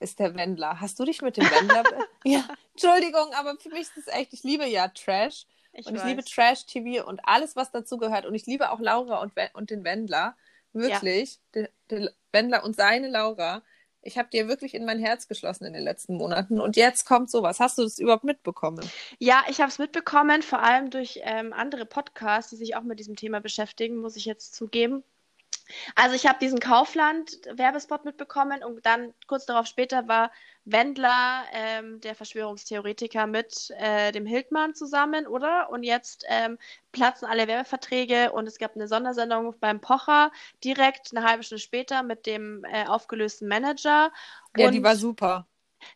ist 0.01 0.19
der 0.19 0.35
Wendler. 0.35 0.81
Hast 0.81 0.99
du 0.99 1.05
dich 1.05 1.23
mit 1.23 1.37
dem 1.37 1.45
Wendler? 1.45 1.85
ja, 2.25 2.45
Entschuldigung, 2.73 3.33
aber 3.35 3.57
für 3.59 3.69
mich 3.71 3.83
ist 3.83 3.97
es 3.97 4.07
echt, 4.09 4.33
ich 4.33 4.43
liebe 4.43 4.67
ja 4.67 4.89
Trash. 4.89 5.47
Ich 5.77 5.87
und 5.87 5.95
weiß. 5.95 6.03
ich 6.03 6.09
liebe 6.09 6.25
Trash-TV 6.25 7.07
und 7.07 7.21
alles, 7.25 7.55
was 7.55 7.71
dazu 7.71 7.99
gehört. 7.99 8.27
Und 8.27 8.35
ich 8.35 8.47
liebe 8.47 8.71
auch 8.71 8.81
Laura 8.81 9.21
und, 9.21 9.33
und 9.55 9.71
den 9.71 9.85
Wendler. 9.85 10.37
Wirklich. 10.73 11.39
Ja. 11.55 11.63
Den, 11.63 11.69
den 11.91 12.09
Wendler 12.33 12.65
und 12.65 12.77
seine 12.77 13.09
Laura. 13.09 13.63
Ich 14.03 14.19
habe 14.19 14.29
dir 14.29 14.47
wirklich 14.47 14.75
in 14.75 14.85
mein 14.85 15.01
Herz 15.01 15.27
geschlossen 15.27 15.65
in 15.65 15.73
den 15.73 15.83
letzten 15.83 16.17
Monaten. 16.17 16.61
Und 16.61 16.77
jetzt 16.77 17.07
kommt 17.07 17.31
sowas. 17.31 17.59
Hast 17.59 17.77
du 17.79 17.83
das 17.83 17.99
überhaupt 17.99 18.25
mitbekommen? 18.25 18.89
Ja, 19.19 19.45
ich 19.49 19.61
habe 19.61 19.69
es 19.69 19.79
mitbekommen, 19.79 20.43
vor 20.43 20.63
allem 20.63 20.91
durch 20.91 21.21
ähm, 21.25 21.53
andere 21.53 21.87
Podcasts, 21.87 22.51
die 22.51 22.57
sich 22.57 22.77
auch 22.77 22.83
mit 22.83 23.01
diesem 23.01 23.17
Thema 23.17 23.41
beschäftigen, 23.41 23.97
muss 23.97 24.17
ich 24.17 24.25
jetzt 24.25 24.55
zugeben. 24.55 25.03
Also 25.95 26.15
ich 26.15 26.27
habe 26.27 26.39
diesen 26.39 26.61
Kaufland-Werbespot 26.61 28.05
mitbekommen 28.05 28.63
und 28.63 28.85
dann 28.87 29.15
kurz 29.27 29.47
darauf 29.47 29.67
später 29.67 30.09
war 30.09 30.31
Wendler, 30.65 31.45
ähm, 31.53 32.01
der 32.01 32.15
Verschwörungstheoretiker, 32.15 33.27
mit 33.27 33.71
äh, 33.79 34.11
dem 34.13 34.27
Hildmann 34.27 34.75
zusammen, 34.75 35.27
oder? 35.27 35.71
Und 35.71 35.85
jetzt 35.85 36.25
ähm, 36.29 36.59
platzen 36.93 37.29
alle 37.29 37.47
Werbeverträge 37.47 38.33
und 38.33 38.49
es 38.49 38.59
gab 38.59 38.75
eine 38.75 38.89
Sondersendung 38.89 39.55
beim 39.61 39.81
Pocher 39.81 40.33
direkt 40.65 41.17
eine 41.17 41.27
halbe 41.27 41.45
Stunde 41.45 41.63
später 41.63 42.03
mit 42.03 42.27
dem 42.27 42.65
äh, 42.65 42.87
aufgelösten 42.87 43.49
Manager. 43.49 44.13
Ja, 44.57 44.71
die 44.71 44.83
war 44.83 44.97
super. 44.97 45.47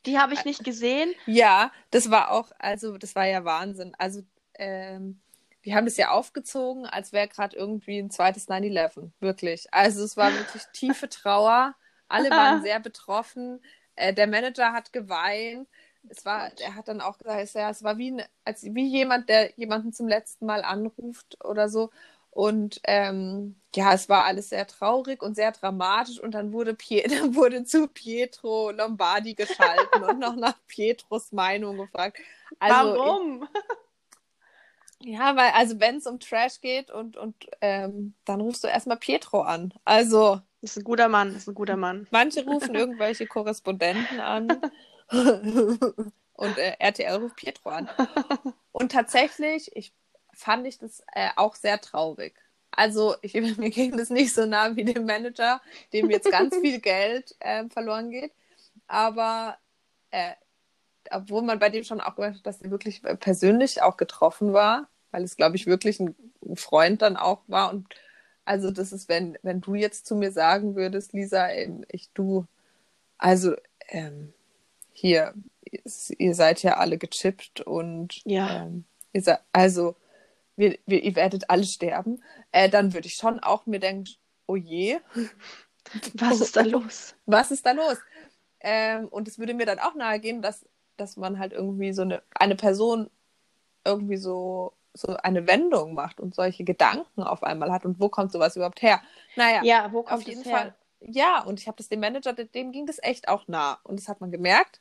Die 0.06 0.18
habe 0.18 0.34
ich 0.34 0.44
nicht 0.44 0.62
gesehen. 0.62 1.14
Ja, 1.26 1.72
das 1.90 2.10
war 2.10 2.30
auch, 2.30 2.52
also 2.58 2.96
das 2.96 3.14
war 3.16 3.26
ja 3.26 3.44
Wahnsinn. 3.44 3.94
Also 3.98 4.22
ähm, 4.54 5.20
die 5.64 5.74
haben 5.74 5.84
das 5.84 5.96
ja 5.96 6.10
aufgezogen, 6.10 6.86
als 6.86 7.12
wäre 7.12 7.28
gerade 7.28 7.56
irgendwie 7.56 7.98
ein 7.98 8.10
zweites 8.10 8.48
9-11. 8.48 9.10
Wirklich. 9.20 9.66
Also 9.72 10.02
es 10.02 10.16
war 10.16 10.32
wirklich 10.32 10.62
tiefe 10.72 11.08
Trauer. 11.08 11.74
Alle 12.08 12.30
waren 12.30 12.62
sehr 12.62 12.80
betroffen. 12.80 13.60
Äh, 13.96 14.14
der 14.14 14.26
Manager 14.26 14.72
hat 14.72 14.92
geweint. 14.92 15.68
Es 16.08 16.24
war, 16.24 16.50
er 16.58 16.74
hat 16.76 16.88
dann 16.88 17.02
auch 17.02 17.18
gesagt, 17.18 17.54
ja, 17.54 17.68
es 17.70 17.82
war 17.82 17.98
wie, 17.98 18.22
als, 18.44 18.64
wie 18.64 18.86
jemand, 18.86 19.28
der 19.28 19.52
jemanden 19.56 19.92
zum 19.92 20.08
letzten 20.08 20.46
Mal 20.46 20.62
anruft 20.64 21.44
oder 21.44 21.68
so. 21.68 21.90
Und 22.30 22.80
ähm, 22.84 23.56
ja, 23.74 23.92
es 23.92 24.08
war 24.08 24.24
alles 24.24 24.50
sehr 24.50 24.66
traurig 24.66 25.22
und 25.22 25.34
sehr 25.34 25.52
dramatisch. 25.52 26.20
Und 26.20 26.32
dann 26.32 26.52
wurde, 26.52 26.74
Pie 26.74 27.02
dann 27.08 27.34
wurde 27.34 27.64
zu 27.64 27.88
Pietro 27.88 28.70
Lombardi 28.70 29.34
geschalten 29.34 30.04
und 30.04 30.18
noch 30.18 30.36
nach 30.36 30.56
Pietros 30.66 31.32
Meinung 31.32 31.76
gefragt. 31.76 32.18
Also, 32.58 32.96
Warum? 32.96 33.48
Ja, 35.02 35.34
weil, 35.36 35.50
also 35.52 35.80
wenn 35.80 35.96
es 35.96 36.06
um 36.06 36.20
Trash 36.20 36.60
geht 36.60 36.90
und, 36.90 37.16
und 37.16 37.34
ähm, 37.60 38.14
dann 38.24 38.40
rufst 38.40 38.64
du 38.64 38.68
erstmal 38.68 38.98
Pietro 38.98 39.42
an. 39.42 39.72
Also. 39.84 40.40
Ist 40.62 40.76
ein 40.76 40.84
guter 40.84 41.08
Mann, 41.08 41.34
ist 41.34 41.48
ein 41.48 41.54
guter 41.54 41.76
Mann. 41.76 42.06
Manche 42.10 42.44
rufen 42.44 42.74
irgendwelche 42.74 43.26
Korrespondenten 43.26 44.20
an 44.20 44.60
und 46.34 46.58
äh, 46.58 46.76
RTL 46.78 47.16
ruft 47.16 47.36
Pietro 47.36 47.70
an. 47.70 47.88
Und 48.70 48.92
tatsächlich, 48.92 49.74
ich 49.74 49.94
fand 50.34 50.66
ich 50.66 50.78
das 50.78 51.02
äh, 51.14 51.30
auch 51.36 51.54
sehr 51.54 51.80
traurig. 51.80 52.34
Also 52.70 53.16
ich, 53.22 53.34
mir 53.58 53.70
ging 53.70 53.96
das 53.96 54.10
nicht 54.10 54.34
so 54.34 54.46
nah 54.46 54.76
wie 54.76 54.84
dem 54.84 55.06
Manager, 55.06 55.60
dem 55.92 56.10
jetzt 56.10 56.30
ganz 56.30 56.56
viel 56.56 56.78
Geld 56.80 57.34
äh, 57.40 57.68
verloren 57.68 58.10
geht. 58.10 58.32
Aber 58.86 59.56
äh, 60.10 60.32
obwohl 61.10 61.42
man 61.42 61.58
bei 61.58 61.68
dem 61.70 61.84
schon 61.84 62.00
auch 62.00 62.16
gehört 62.16 62.36
hat, 62.36 62.46
dass 62.46 62.60
er 62.62 62.70
wirklich 62.70 63.02
persönlich 63.20 63.82
auch 63.82 63.96
getroffen 63.96 64.52
war, 64.52 64.88
weil 65.10 65.24
es, 65.24 65.36
glaube 65.36 65.56
ich, 65.56 65.66
wirklich 65.66 66.00
ein, 66.00 66.14
Freund 66.54 67.02
dann 67.02 67.16
auch 67.16 67.42
war. 67.46 67.70
Und 67.72 67.86
also 68.44 68.70
das 68.70 68.92
ist, 68.92 69.08
wenn, 69.08 69.38
wenn 69.42 69.60
du 69.60 69.74
jetzt 69.74 70.06
zu 70.06 70.16
mir 70.16 70.32
sagen 70.32 70.74
würdest, 70.74 71.12
Lisa, 71.12 71.48
ähm, 71.50 71.84
ich 71.88 72.10
du, 72.12 72.46
also 73.18 73.54
ähm, 73.88 74.32
hier, 74.92 75.34
ihr 76.18 76.34
seid 76.34 76.62
ja 76.62 76.78
alle 76.78 76.98
gechippt 76.98 77.60
und 77.60 78.22
Ja. 78.24 78.64
ähm, 78.64 78.84
ihr 79.12 79.22
seid, 79.22 79.40
also 79.52 79.96
wir, 80.56 80.78
wir, 80.86 81.02
ihr 81.02 81.14
werdet 81.14 81.50
alle 81.50 81.64
sterben, 81.64 82.22
äh, 82.52 82.68
dann 82.68 82.94
würde 82.94 83.06
ich 83.06 83.14
schon 83.14 83.38
auch 83.40 83.66
mir 83.66 83.80
denken, 83.80 84.10
oh 84.46 84.56
je, 84.56 84.98
Was 86.14 86.40
ist 86.40 86.56
da 86.56 86.62
los? 86.62 87.14
was 87.26 87.50
ist 87.50 87.66
da 87.66 87.72
los? 87.72 87.98
Ähm, 88.60 89.08
und 89.08 89.26
es 89.28 89.38
würde 89.38 89.54
mir 89.54 89.66
dann 89.66 89.78
auch 89.78 89.94
nahegehen, 89.94 90.42
dass, 90.42 90.66
dass 91.00 91.16
man 91.16 91.38
halt 91.38 91.52
irgendwie 91.52 91.92
so 91.92 92.02
eine, 92.02 92.22
eine 92.34 92.56
Person 92.56 93.10
irgendwie 93.84 94.16
so, 94.16 94.74
so 94.94 95.16
eine 95.16 95.46
Wendung 95.46 95.94
macht 95.94 96.20
und 96.20 96.34
solche 96.34 96.64
Gedanken 96.64 97.22
auf 97.22 97.42
einmal 97.42 97.72
hat. 97.72 97.84
Und 97.84 98.00
wo 98.00 98.08
kommt 98.08 98.32
sowas 98.32 98.56
überhaupt 98.56 98.82
her? 98.82 99.00
Naja, 99.36 99.64
Ja, 99.64 99.92
wo 99.92 100.02
kommt 100.02 100.22
auf 100.22 100.28
jeden 100.28 100.42
das 100.42 100.52
her? 100.52 100.58
Fall. 100.60 100.74
Ja, 101.00 101.42
und 101.44 101.58
ich 101.60 101.66
habe 101.66 101.76
das 101.78 101.88
dem 101.88 102.00
Manager, 102.00 102.32
de- 102.34 102.46
dem 102.46 102.72
ging 102.72 102.86
das 102.86 102.98
echt 103.02 103.28
auch 103.28 103.48
nah. 103.48 103.78
Und 103.84 103.98
das 103.98 104.08
hat 104.08 104.20
man 104.20 104.30
gemerkt. 104.30 104.80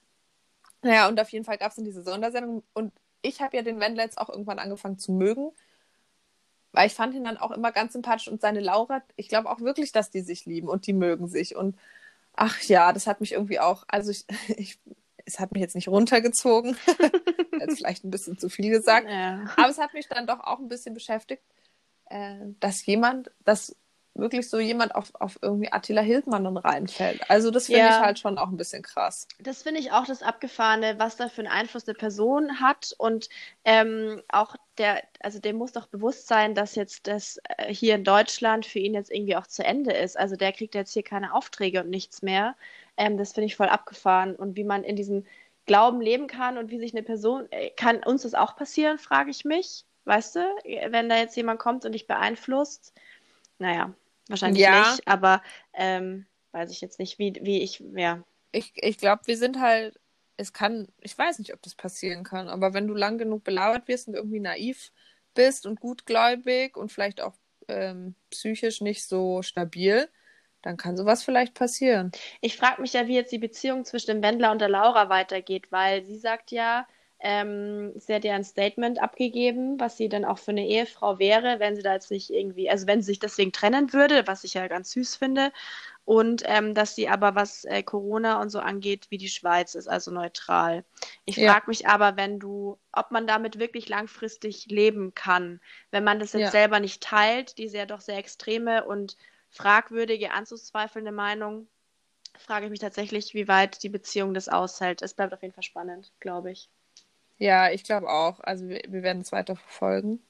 Naja, 0.81 1.07
und 1.07 1.19
auf 1.19 1.29
jeden 1.29 1.45
Fall 1.45 1.57
gab 1.57 1.69
es 1.69 1.75
dann 1.75 1.85
diese 1.85 2.03
Sondersendung. 2.03 2.63
Und 2.73 2.93
ich 3.21 3.41
habe 3.41 3.55
ja 3.55 3.63
den 3.63 3.79
Wendler 3.79 4.03
jetzt 4.03 4.17
auch 4.17 4.29
irgendwann 4.29 4.59
angefangen 4.59 4.97
zu 4.97 5.11
mögen. 5.13 5.51
Weil 6.71 6.87
ich 6.87 6.93
fand 6.93 7.15
ihn 7.15 7.23
dann 7.23 7.37
auch 7.37 7.51
immer 7.51 7.71
ganz 7.71 7.93
sympathisch. 7.93 8.27
Und 8.27 8.41
seine 8.41 8.59
Laura, 8.59 9.01
ich 9.15 9.27
glaube 9.29 9.49
auch 9.49 9.59
wirklich, 9.61 9.91
dass 9.91 10.11
die 10.11 10.21
sich 10.21 10.45
lieben 10.45 10.67
und 10.67 10.87
die 10.87 10.93
mögen 10.93 11.27
sich. 11.27 11.55
Und 11.55 11.77
ach 12.33 12.61
ja, 12.63 12.93
das 12.93 13.07
hat 13.07 13.21
mich 13.21 13.33
irgendwie 13.33 13.59
auch, 13.59 13.83
also 13.87 14.11
ich, 14.11 14.25
ich 14.57 14.79
es 15.29 15.39
hat 15.39 15.51
mich 15.51 15.61
jetzt 15.61 15.75
nicht 15.75 15.87
runtergezogen. 15.87 16.75
jetzt 17.59 17.77
vielleicht 17.77 18.03
ein 18.03 18.11
bisschen 18.11 18.37
zu 18.37 18.49
viel 18.49 18.69
gesagt. 18.69 19.07
Ja. 19.09 19.45
Aber 19.57 19.69
es 19.69 19.77
hat 19.77 19.93
mich 19.93 20.07
dann 20.07 20.27
doch 20.27 20.39
auch 20.39 20.59
ein 20.59 20.67
bisschen 20.67 20.93
beschäftigt, 20.93 21.43
äh, 22.09 22.35
dass 22.59 22.85
jemand, 22.85 23.31
dass 23.45 23.75
wirklich 24.15 24.49
so 24.49 24.59
jemand 24.59 24.95
auf, 24.95 25.11
auf 25.13 25.39
irgendwie 25.41 25.71
Attila 25.71 26.01
Hildmann 26.01 26.43
dann 26.43 26.57
reinfällt. 26.57 27.29
Also 27.29 27.51
das 27.51 27.67
finde 27.67 27.81
Ja. 27.81 27.89
ich 27.99 28.05
halt 28.05 28.19
schon 28.19 28.37
auch 28.37 28.49
ein 28.49 28.57
bisschen 28.57 28.81
krass. 28.81 29.27
Das 29.39 29.63
finde 29.63 29.79
ich 29.79 29.91
auch 29.93 30.05
das 30.05 30.23
Abgefahrene, 30.23 30.95
was 30.97 31.15
da 31.15 31.29
für 31.29 31.41
einen 31.41 31.51
Einfluss 31.51 31.87
eine 31.87 31.95
Person 31.95 32.59
hat 32.59 32.93
und 32.97 33.29
ähm, 33.63 34.21
auch 34.27 34.55
der, 34.77 35.03
also 35.21 35.39
dem 35.39 35.55
muss 35.57 35.71
doch 35.71 35.87
bewusst 35.87 36.27
sein, 36.27 36.53
dass 36.55 36.75
jetzt 36.75 37.07
das 37.07 37.39
äh, 37.57 37.73
hier 37.73 37.95
in 37.95 38.03
Deutschland 38.03 38.65
für 38.65 38.79
ihn 38.79 38.93
jetzt 38.93 39.11
irgendwie 39.11 39.37
auch 39.37 39.47
zu 39.47 39.63
Ende 39.63 39.93
ist. 39.93 40.17
Also 40.17 40.35
der 40.35 40.51
kriegt 40.51 40.75
jetzt 40.75 40.91
hier 40.91 41.03
keine 41.03 41.33
Aufträge 41.33 41.81
und 41.83 41.89
nichts 41.89 42.21
mehr. 42.21 42.55
Ähm, 42.99 43.17
das 43.17 43.33
finde 43.33 43.47
ich 43.47 43.55
voll 43.55 43.69
abgefahren 43.69 44.35
und 44.35 44.57
wie 44.57 44.65
man 44.65 44.83
in 44.83 44.95
diesem 44.97 45.25
Glauben 45.65 46.01
leben 46.01 46.27
kann 46.27 46.57
und 46.57 46.69
wie 46.71 46.79
sich 46.79 46.93
eine 46.93 47.03
Person, 47.03 47.47
äh, 47.51 47.71
kann 47.71 48.03
uns 48.03 48.23
das 48.23 48.35
auch 48.35 48.55
passieren, 48.55 48.99
frage 48.99 49.31
ich 49.31 49.45
mich. 49.45 49.85
Weißt 50.05 50.35
du, 50.35 50.39
wenn 50.89 51.09
da 51.09 51.17
jetzt 51.17 51.37
jemand 51.37 51.59
kommt 51.59 51.85
und 51.85 51.93
dich 51.93 52.07
beeinflusst, 52.07 52.93
naja, 53.59 53.93
wahrscheinlich 54.27 54.63
Ja. 54.63 54.71
nicht, 54.71 55.07
aber 55.07 55.43
ähm, 55.73 56.25
weiß 56.51 56.71
ich 56.71 56.81
jetzt 56.81 56.99
nicht, 56.99 57.19
wie, 57.19 57.33
wie 57.41 57.61
ich, 57.61 57.83
ja. 57.95 58.23
Ich, 58.51 58.73
ich 58.75 58.97
glaube, 58.97 59.21
wir 59.25 59.37
sind 59.37 59.59
halt, 59.59 59.99
es 60.37 60.53
kann, 60.53 60.87
ich 61.01 61.17
weiß 61.17 61.39
nicht, 61.39 61.53
ob 61.53 61.61
das 61.61 61.75
passieren 61.75 62.23
kann, 62.23 62.49
aber 62.49 62.73
wenn 62.73 62.87
du 62.87 62.95
lang 62.95 63.17
genug 63.17 63.43
belabert 63.43 63.87
wirst 63.87 64.07
und 64.07 64.15
irgendwie 64.15 64.39
naiv 64.39 64.91
bist 65.35 65.65
und 65.65 65.79
gutgläubig 65.79 66.75
und 66.77 66.91
vielleicht 66.91 67.21
auch 67.21 67.35
ähm, 67.67 68.15
psychisch 68.31 68.81
nicht 68.81 69.05
so 69.07 69.41
stabil, 69.43 70.09
dann 70.61 70.77
kann 70.77 70.97
sowas 70.97 71.23
vielleicht 71.23 71.53
passieren. 71.53 72.13
Ich 72.41 72.57
frage 72.57 72.81
mich 72.81 72.93
ja, 72.93 73.07
wie 73.07 73.15
jetzt 73.15 73.31
die 73.31 73.37
Beziehung 73.37 73.85
zwischen 73.85 74.07
dem 74.07 74.23
Wendler 74.23 74.51
und 74.51 74.59
der 74.61 74.69
Laura 74.69 75.09
weitergeht, 75.09 75.71
weil 75.71 76.03
sie 76.05 76.17
sagt 76.17 76.51
ja, 76.51 76.87
ähm, 77.21 77.91
sie 77.99 78.13
hat 78.15 78.23
ja 78.23 78.33
ein 78.35 78.45
Statement 78.45 79.01
abgegeben, 79.01 79.77
was 79.79 79.97
sie 79.97 80.07
dann 80.07 80.23
auch 80.23 80.37
für 80.39 80.51
eine 80.51 80.65
Ehefrau 80.65 81.19
wäre, 81.19 81.59
wenn 81.59 81.75
sie 81.75 81.81
da 81.81 81.93
jetzt 81.93 82.11
nicht 82.11 82.29
irgendwie, 82.29 82.69
also 82.69 82.87
wenn 82.87 83.01
sie 83.01 83.07
sich 83.07 83.19
deswegen 83.19 83.51
trennen 83.51 83.91
würde, 83.91 84.25
was 84.25 84.45
ich 84.45 84.53
ja 84.53 84.67
ganz 84.67 84.91
süß 84.91 85.17
finde. 85.17 85.51
Und 86.05 86.43
ähm, 86.47 86.73
dass 86.75 86.95
sie 86.95 87.09
aber, 87.09 87.35
was 87.35 87.65
äh, 87.65 87.83
Corona 87.83 88.41
und 88.41 88.49
so 88.49 88.59
angeht, 88.59 89.07
wie 89.11 89.17
die 89.19 89.29
Schweiz 89.29 89.75
ist, 89.75 89.87
also 89.87 90.11
neutral. 90.11 90.85
Ich 91.25 91.37
Ja. 91.37 91.51
frage 91.51 91.65
mich 91.67 91.87
aber, 91.87 92.17
wenn 92.17 92.39
du, 92.39 92.79
ob 92.91 93.11
man 93.11 93.27
damit 93.27 93.59
wirklich 93.59 93.89
langfristig 93.89 94.67
leben 94.67 95.13
kann, 95.15 95.61
wenn 95.91 96.03
man 96.03 96.19
das 96.19 96.33
jetzt 96.33 96.43
Ja. 96.43 96.51
selber 96.51 96.79
nicht 96.81 97.03
teilt, 97.03 97.57
diese 97.59 97.77
ja 97.79 97.85
doch 97.85 98.01
sehr 98.01 98.17
extreme 98.17 98.85
und 98.85 99.17
fragwürdige, 99.49 100.31
anzuzweifelnde 100.31 101.11
Meinung, 101.11 101.67
frage 102.37 102.65
ich 102.65 102.71
mich 102.71 102.79
tatsächlich, 102.79 103.33
wie 103.33 103.47
weit 103.47 103.83
die 103.83 103.89
Beziehung 103.89 104.33
das 104.33 104.49
aushält. 104.49 105.01
Es 105.01 105.13
bleibt 105.13 105.33
auf 105.33 105.41
jeden 105.41 105.53
Fall 105.53 105.63
spannend, 105.63 106.11
glaube 106.19 106.51
ich. 106.51 106.69
Ja, 107.37 107.71
ich 107.71 107.83
glaube 107.83 108.09
auch. 108.09 108.39
Also 108.41 108.67
wir, 108.67 108.81
wir 108.87 109.03
werden 109.03 109.21
es 109.21 109.31
weiter 109.31 109.55
verfolgen. 109.55 110.21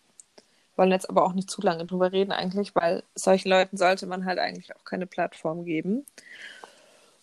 Wollen 0.76 0.92
jetzt 0.92 1.10
aber 1.10 1.26
auch 1.26 1.34
nicht 1.34 1.50
zu 1.50 1.62
lange 1.62 1.86
drüber 1.86 2.12
reden 2.12 2.32
eigentlich, 2.32 2.74
weil 2.76 3.04
solchen 3.16 3.50
Leuten 3.50 3.76
sollte 3.76 4.08
man 4.08 4.26
halt 4.26 4.40
eigentlich 4.40 4.76
auch 4.76 4.86
keine 4.86 5.08
Plattform 5.08 5.66
geben. 5.66 6.06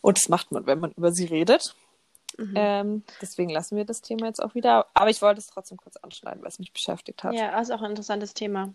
Und 0.02 0.18
das 0.18 0.28
macht 0.28 0.52
man, 0.52 0.66
wenn 0.66 0.80
man 0.80 0.92
über 0.92 1.12
sie 1.12 1.24
redet. 1.24 1.74
Mhm. 2.36 2.54
Ähm, 2.54 3.04
deswegen 3.22 3.50
lassen 3.50 3.76
wir 3.76 3.86
das 3.86 4.02
Thema 4.02 4.26
jetzt 4.26 4.42
auch 4.42 4.54
wieder. 4.54 4.86
Aber 4.92 5.08
ich 5.08 5.22
wollte 5.22 5.40
es 5.40 5.46
trotzdem 5.46 5.78
kurz 5.78 5.96
anschneiden, 5.96 6.42
weil 6.42 6.48
es 6.48 6.58
mich 6.58 6.72
beschäftigt 6.72 7.24
hat. 7.24 7.34
Ja, 7.34 7.58
ist 7.58 7.70
auch 7.70 7.80
ein 7.80 7.90
interessantes 7.90 8.34
Thema. 8.34 8.74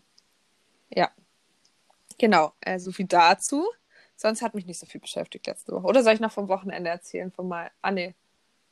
Genau, 2.17 2.54
äh, 2.62 2.80
so 2.80 2.91
viel 2.91 3.08
dazu. 3.08 3.67
Sonst 4.15 4.41
hat 4.41 4.54
mich 4.54 4.65
nicht 4.65 4.80
so 4.80 4.86
viel 4.86 5.02
beschäftigt 5.02 5.47
letzte 5.47 5.71
Woche. 5.71 5.88
Oder 5.88 6.04
soll 6.04 6.13
ich 6.13 6.19
noch 6.19 6.32
vom 6.32 6.47
Wochenende 6.47 6.89
erzählen? 6.89 7.32
Von 7.32 7.47
mein... 7.47 7.69
Ah, 7.82 7.91
nee. 7.91 8.13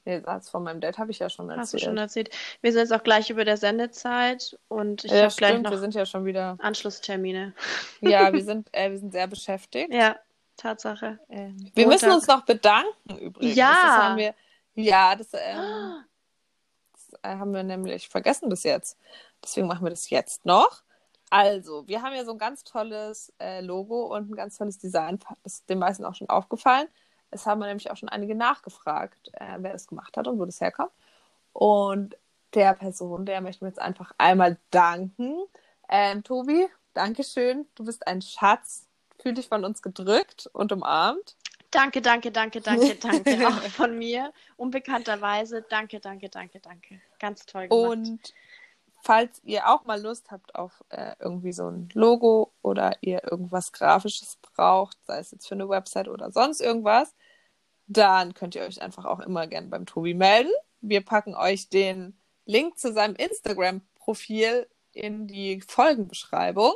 Nee, 0.05 0.21
das 0.21 0.49
von 0.49 0.63
meinem 0.63 0.79
Date 0.79 0.97
habe 0.97 1.11
ich 1.11 1.19
ja 1.19 1.29
schon 1.29 1.49
erzählt. 1.49 1.61
Hast 1.61 1.73
du 1.73 1.79
schon 1.79 1.97
erzählt. 1.97 2.29
Wir 2.61 2.71
sind 2.71 2.81
jetzt 2.81 2.93
auch 2.93 3.03
gleich 3.03 3.29
über 3.29 3.45
der 3.45 3.57
Sendezeit 3.57 4.57
und 4.67 5.03
ich 5.03 5.11
ja, 5.11 5.23
habe 5.23 5.35
gleich 5.35 5.61
noch 5.61 5.71
Wir 5.71 5.77
sind 5.77 5.93
ja 5.93 6.05
schon 6.05 6.25
wieder. 6.25 6.55
Anschlusstermine. 6.59 7.53
Ja, 8.01 8.31
wir 8.33 8.43
sind, 8.43 8.69
äh, 8.71 8.91
wir 8.91 8.97
sind 8.97 9.11
sehr 9.11 9.27
beschäftigt. 9.27 9.93
Ja, 9.93 10.15
Tatsache. 10.55 11.19
Ähm, 11.29 11.57
wir 11.73 11.85
Montag. 11.85 11.87
müssen 11.87 12.11
uns 12.11 12.27
noch 12.27 12.45
bedanken 12.45 13.17
übrigens. 13.17 13.55
Ja. 13.55 13.71
Das 13.71 13.91
haben 14.03 14.17
wir, 14.17 14.33
ja, 14.75 15.15
das, 15.15 15.33
ähm, 15.33 16.03
das 16.93 17.19
äh, 17.21 17.27
haben 17.27 17.53
wir 17.53 17.63
nämlich 17.63 18.07
vergessen 18.07 18.49
bis 18.49 18.63
jetzt. 18.63 18.97
Deswegen 19.43 19.67
machen 19.67 19.85
wir 19.85 19.89
das 19.89 20.09
jetzt 20.09 20.45
noch. 20.45 20.83
Also, 21.29 21.87
wir 21.87 22.01
haben 22.01 22.15
ja 22.15 22.25
so 22.25 22.31
ein 22.31 22.37
ganz 22.37 22.63
tolles 22.63 23.33
äh, 23.39 23.61
Logo 23.61 24.15
und 24.15 24.31
ein 24.31 24.35
ganz 24.35 24.57
tolles 24.57 24.79
Design. 24.79 25.19
Das 25.43 25.53
ist 25.53 25.69
den 25.69 25.79
meisten 25.79 26.05
auch 26.05 26.15
schon 26.15 26.29
aufgefallen. 26.29 26.87
Es 27.31 27.45
haben 27.45 27.59
nämlich 27.59 27.91
auch 27.91 27.97
schon 27.97 28.09
einige 28.09 28.35
nachgefragt, 28.35 29.29
äh, 29.33 29.57
wer 29.59 29.73
das 29.73 29.87
gemacht 29.87 30.17
hat 30.17 30.27
und 30.27 30.39
wo 30.39 30.45
das 30.45 30.61
herkommt. 30.61 30.91
Und 31.53 32.17
der 32.53 32.73
Person, 32.73 33.25
der 33.25 33.41
möchten 33.41 33.61
wir 33.61 33.69
jetzt 33.69 33.81
einfach 33.81 34.11
einmal 34.17 34.57
danken. 34.71 35.37
Ähm, 35.87 36.23
Tobi, 36.23 36.67
Dankeschön. 36.93 37.67
Du 37.75 37.85
bist 37.85 38.07
ein 38.07 38.21
Schatz. 38.21 38.87
Fühl 39.21 39.33
dich 39.33 39.47
von 39.47 39.65
uns 39.65 39.81
gedrückt 39.81 40.49
und 40.53 40.71
umarmt. 40.71 41.35
Danke, 41.71 42.01
danke, 42.01 42.31
danke, 42.31 42.61
danke, 42.61 42.95
danke. 42.95 43.47
Auch 43.47 43.61
von 43.69 43.97
mir. 43.97 44.33
Unbekannterweise. 44.57 45.63
Danke, 45.69 45.99
danke, 45.99 46.29
danke, 46.29 46.59
danke. 46.59 47.01
Ganz 47.19 47.45
toll 47.45 47.67
gemacht. 47.67 47.91
Und 47.91 48.33
falls 49.01 49.41
ihr 49.43 49.67
auch 49.67 49.85
mal 49.85 50.01
Lust 50.01 50.31
habt 50.31 50.55
auf 50.55 50.83
äh, 50.89 51.15
irgendwie 51.19 51.51
so 51.51 51.67
ein 51.67 51.89
Logo 51.93 52.53
oder 52.61 52.97
ihr 53.01 53.23
irgendwas 53.29 53.71
Grafisches 53.71 54.37
braucht, 54.37 54.97
sei 55.05 55.19
es 55.19 55.31
jetzt 55.31 55.47
für 55.47 55.55
eine 55.55 55.69
Website 55.69 56.07
oder 56.07 56.31
sonst 56.31 56.61
irgendwas, 56.61 57.15
dann 57.87 58.33
könnt 58.33 58.55
ihr 58.55 58.61
euch 58.63 58.81
einfach 58.81 59.05
auch 59.05 59.19
immer 59.19 59.47
gerne 59.47 59.67
beim 59.67 59.85
Tobi 59.85 60.13
melden. 60.13 60.51
Wir 60.81 61.01
packen 61.01 61.35
euch 61.35 61.69
den 61.69 62.17
Link 62.45 62.77
zu 62.77 62.93
seinem 62.93 63.15
Instagram-Profil 63.15 64.67
in 64.91 65.27
die 65.27 65.61
Folgenbeschreibung. 65.61 66.73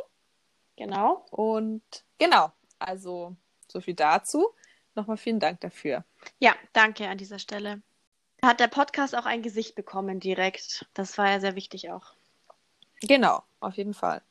genau. 0.75 1.25
Und 1.31 1.83
genau, 2.17 2.51
also 2.79 3.35
so 3.67 3.81
viel 3.81 3.95
dazu. 3.95 4.49
Nochmal 4.95 5.17
vielen 5.17 5.39
Dank 5.39 5.61
dafür. 5.61 6.03
Ja, 6.39 6.55
danke 6.73 7.07
an 7.07 7.17
dieser 7.17 7.39
Stelle. 7.39 7.81
Hat 8.43 8.59
der 8.59 8.67
Podcast 8.67 9.15
auch 9.15 9.25
ein 9.25 9.41
Gesicht 9.41 9.73
bekommen 9.73 10.19
direkt. 10.19 10.85
Das 10.93 11.17
war 11.17 11.29
ja 11.29 11.39
sehr 11.39 11.55
wichtig 11.55 11.89
auch. 11.91 12.11
Genau, 13.01 13.41
auf 13.61 13.77
jeden 13.77 13.93
Fall. 13.93 14.21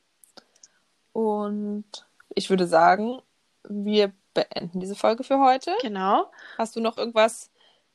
Und 1.15 1.87
ich 2.35 2.51
würde 2.51 2.67
sagen, 2.67 3.23
wir 3.67 4.13
beenden 4.35 4.81
diese 4.81 4.97
Folge 4.97 5.25
für 5.25 5.41
heute. 5.41 5.75
Genau. 5.81 6.31
Hast 6.59 6.77
du 6.77 6.81
noch 6.81 6.99
irgendwas, 6.99 7.51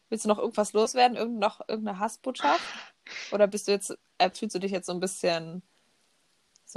willst 0.10 0.25
du 0.25 0.30
noch 0.30 0.39
irgendwas 0.39 0.73
loswerden? 0.73 1.17
Irgend, 1.17 1.38
noch 1.38 1.62
irgendeine 1.67 1.99
Hassbotschaft? 1.99 2.63
Oder 3.32 3.45
bist 3.45 3.67
du 3.67 3.73
jetzt, 3.73 3.95
äh, 4.17 4.32
fühlst 4.32 4.56
du 4.56 4.60
dich 4.60 4.71
jetzt 4.71 4.88
so 4.88 4.93
ein 4.93 4.99
bisschen 4.99 5.62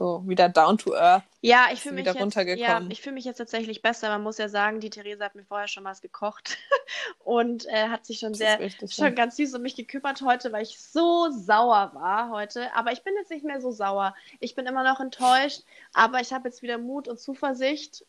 so 0.01 0.23
wieder 0.27 0.49
down 0.49 0.79
to 0.79 0.95
earth? 0.95 1.25
Ja, 1.43 1.69
ich 1.71 1.83
fühle 1.83 1.97
mich 1.97 2.05
wieder 2.05 2.13
jetzt, 2.13 2.17
ja, 2.17 2.23
runtergekommen? 2.23 2.91
ich 2.91 3.03
fühle 3.03 3.13
mich 3.15 3.27
jetzt 3.27 3.37
tatsächlich 3.37 3.83
besser. 3.83 4.09
Man 4.09 4.23
muss 4.23 4.39
ja 4.39 4.49
sagen, 4.49 4.81
die 4.81 4.89
Theresa 4.89 5.27
hat 5.27 5.35
mir 5.35 5.45
vorher 5.45 5.69
schon 5.69 5.85
was 5.85 6.01
gekocht 6.01 6.57
und 7.19 7.67
äh, 7.67 7.89
hat 7.89 8.07
sich 8.07 8.19
schon 8.19 8.33
Das 8.33 8.39
sehr, 8.39 8.61
richtig. 8.61 8.95
schon 8.95 9.15
ganz 9.15 9.37
süß 9.37 9.55
um 9.55 9.61
mich 9.63 9.77
gekümmert 9.77 10.23
heute, 10.23 10.53
weil 10.53 10.63
ich 10.63 10.81
so 10.81 11.29
sauer 11.31 11.91
war 11.95 12.31
heute. 12.31 12.75
Aber 12.75 12.93
ich 12.93 13.05
bin 13.05 13.13
jetzt 13.19 13.31
nicht 13.31 13.45
mehr 13.45 13.61
so 13.61 13.71
sauer. 13.73 14.15
Ich 14.39 14.55
bin 14.55 14.65
immer 14.65 14.85
noch 14.85 15.01
enttäuscht, 15.01 15.65
aber 15.93 16.21
ich 16.21 16.33
habe 16.33 16.49
jetzt 16.49 16.63
wieder 16.63 16.79
Mut 16.79 17.07
und 17.07 17.21
Zuversicht 17.21 18.07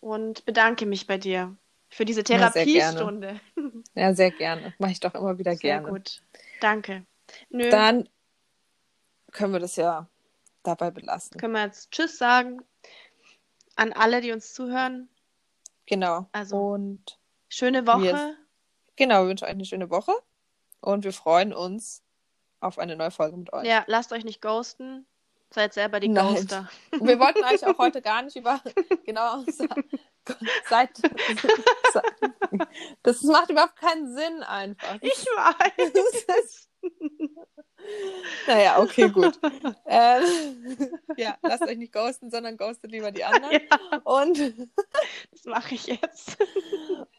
und 0.00 0.44
bedanke 0.44 0.84
mich 0.84 1.06
bei 1.06 1.16
dir 1.16 1.56
für 1.88 2.04
diese 2.04 2.20
Ja. 2.20 2.50
Therapiestunde. 2.50 3.40
Ja, 3.94 4.12
sehr 4.14 4.30
gerne. 4.32 4.74
Mache 4.78 4.92
ich 4.92 5.00
doch 5.00 5.14
immer 5.14 5.38
wieder 5.38 5.52
Sehr 5.52 5.80
gerne. 5.80 5.88
gut. 5.88 6.20
Danke. 6.60 7.06
Nö, 7.48 7.70
Dann 7.70 8.06
können 9.32 9.54
wir 9.54 9.60
das 9.60 9.76
ja 9.76 10.06
dabei 10.66 10.90
belassen. 10.90 11.38
können 11.40 11.54
wir 11.54 11.64
jetzt 11.64 11.90
Tschüss 11.90 12.18
sagen 12.18 12.60
an 13.76 13.92
alle, 13.92 14.20
die 14.20 14.32
uns 14.32 14.52
zuhören. 14.54 15.08
Genau. 15.86 16.26
Also- 16.32 16.56
Und 16.56 17.18
Schöne 17.48 17.86
Woche. 17.86 18.02
Wir- 18.02 18.36
genau, 18.96 19.22
wir 19.22 19.28
wünschen 19.28 19.44
euch 19.44 19.50
eine 19.50 19.64
schöne 19.64 19.88
Woche. 19.90 20.12
Und 20.80 21.04
wir 21.04 21.12
freuen 21.12 21.52
uns 21.54 22.02
auf 22.60 22.78
eine 22.78 22.96
neue 22.96 23.10
Folge 23.10 23.36
mit 23.36 23.52
euch. 23.52 23.66
Ja, 23.66 23.84
lasst 23.86 24.12
euch 24.12 24.24
nicht 24.24 24.42
ghosten. 24.42 25.06
Seid 25.50 25.74
selber 25.74 26.00
die 26.00 26.08
Nein. 26.08 26.34
Ghoster. 26.34 26.68
Wir 26.90 27.18
wollten 27.20 27.44
eigentlich 27.44 27.64
auch 27.66 27.78
heute 27.78 28.02
gar 28.02 28.22
nicht 28.22 28.34
über 28.36 28.60
genau 29.04 29.44
seit 30.68 30.90
das 33.04 33.22
macht 33.22 33.50
überhaupt 33.50 33.76
keinen 33.76 34.12
Sinn 34.14 34.42
einfach. 34.42 34.96
Ich 35.00 35.12
weiß. 35.24 36.68
Naja, 38.46 38.78
okay, 38.80 39.08
gut. 39.10 39.38
ähm, 39.86 40.24
ja, 41.16 41.36
lasst 41.42 41.62
euch 41.62 41.76
nicht 41.76 41.92
ghosten, 41.92 42.30
sondern 42.30 42.56
ghostet 42.56 42.90
lieber 42.90 43.12
die 43.12 43.24
anderen. 43.24 43.52
Ja, 43.52 43.98
Und 44.04 44.38
das 45.30 45.44
mache 45.44 45.74
ich 45.74 45.86
jetzt. 45.86 46.36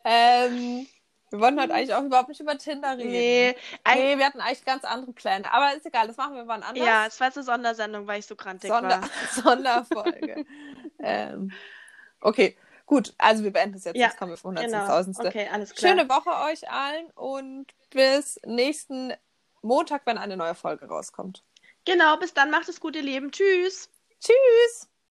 ähm, 0.04 0.86
wir 1.30 1.40
wollten 1.40 1.62
heute 1.62 1.74
eigentlich 1.74 1.94
auch 1.94 2.04
überhaupt 2.04 2.30
nicht 2.30 2.40
über 2.42 2.58
Tinder 2.58 2.98
reden. 2.98 3.12
Nee, 3.12 3.56
Nee, 3.96 4.18
wir 4.18 4.26
hatten 4.26 4.40
eigentlich 4.42 4.66
ganz 4.66 4.84
andere 4.86 5.12
Pläne. 5.14 5.52
Aber 5.52 5.76
ist 5.76 5.86
egal, 5.86 6.08
das 6.08 6.18
machen 6.18 6.36
wir 6.36 6.48
wann 6.48 6.64
anders. 6.64 6.86
ja, 6.86 7.06
es 7.06 7.20
war 7.20 7.28
jetzt 7.28 7.38
eine 7.38 7.46
Sondersendung, 7.46 8.08
weil 8.08 8.20
ich 8.20 8.26
so 8.26 8.36
krantig 8.36 8.70
Sonder 8.70 9.02
war. 9.02 9.10
Sonderfolge. 9.44 10.46
ähm, 11.00 11.52
okay, 12.22 12.58
gut. 12.86 13.14
Also 13.18 13.44
wir 13.44 13.52
beenden 13.52 13.78
es 13.78 13.84
jetzt. 13.86 13.98
Ja, 13.98 14.08
Jetzt 14.08 14.18
kommen 14.18 14.32
wir 14.32 14.38
vom 14.38 14.56
Genau. 14.56 14.66
Hunderttausendste. 14.68 15.28
Okay, 15.28 15.48
alles 15.52 15.74
klar. 15.74 15.92
Schöne 15.92 16.10
Woche 16.10 16.30
euch 16.52 16.70
allen 16.70 17.10
und 17.12 17.68
bis 17.90 18.40
nächsten 18.46 19.14
Montag, 19.62 20.06
wenn 20.06 20.18
eine 20.18 20.38
neue 20.38 20.56
Folge 20.56 20.88
rauskommt. 20.88 21.44
Genau, 21.86 22.18
bis 22.18 22.34
dann 22.34 22.52
macht 22.52 22.70
es 22.70 22.80
gut, 22.80 22.96
ihr 22.96 23.02
Lieben. 23.02 23.32
Tschüss. 23.32 23.90
Tschüss! 24.20 24.90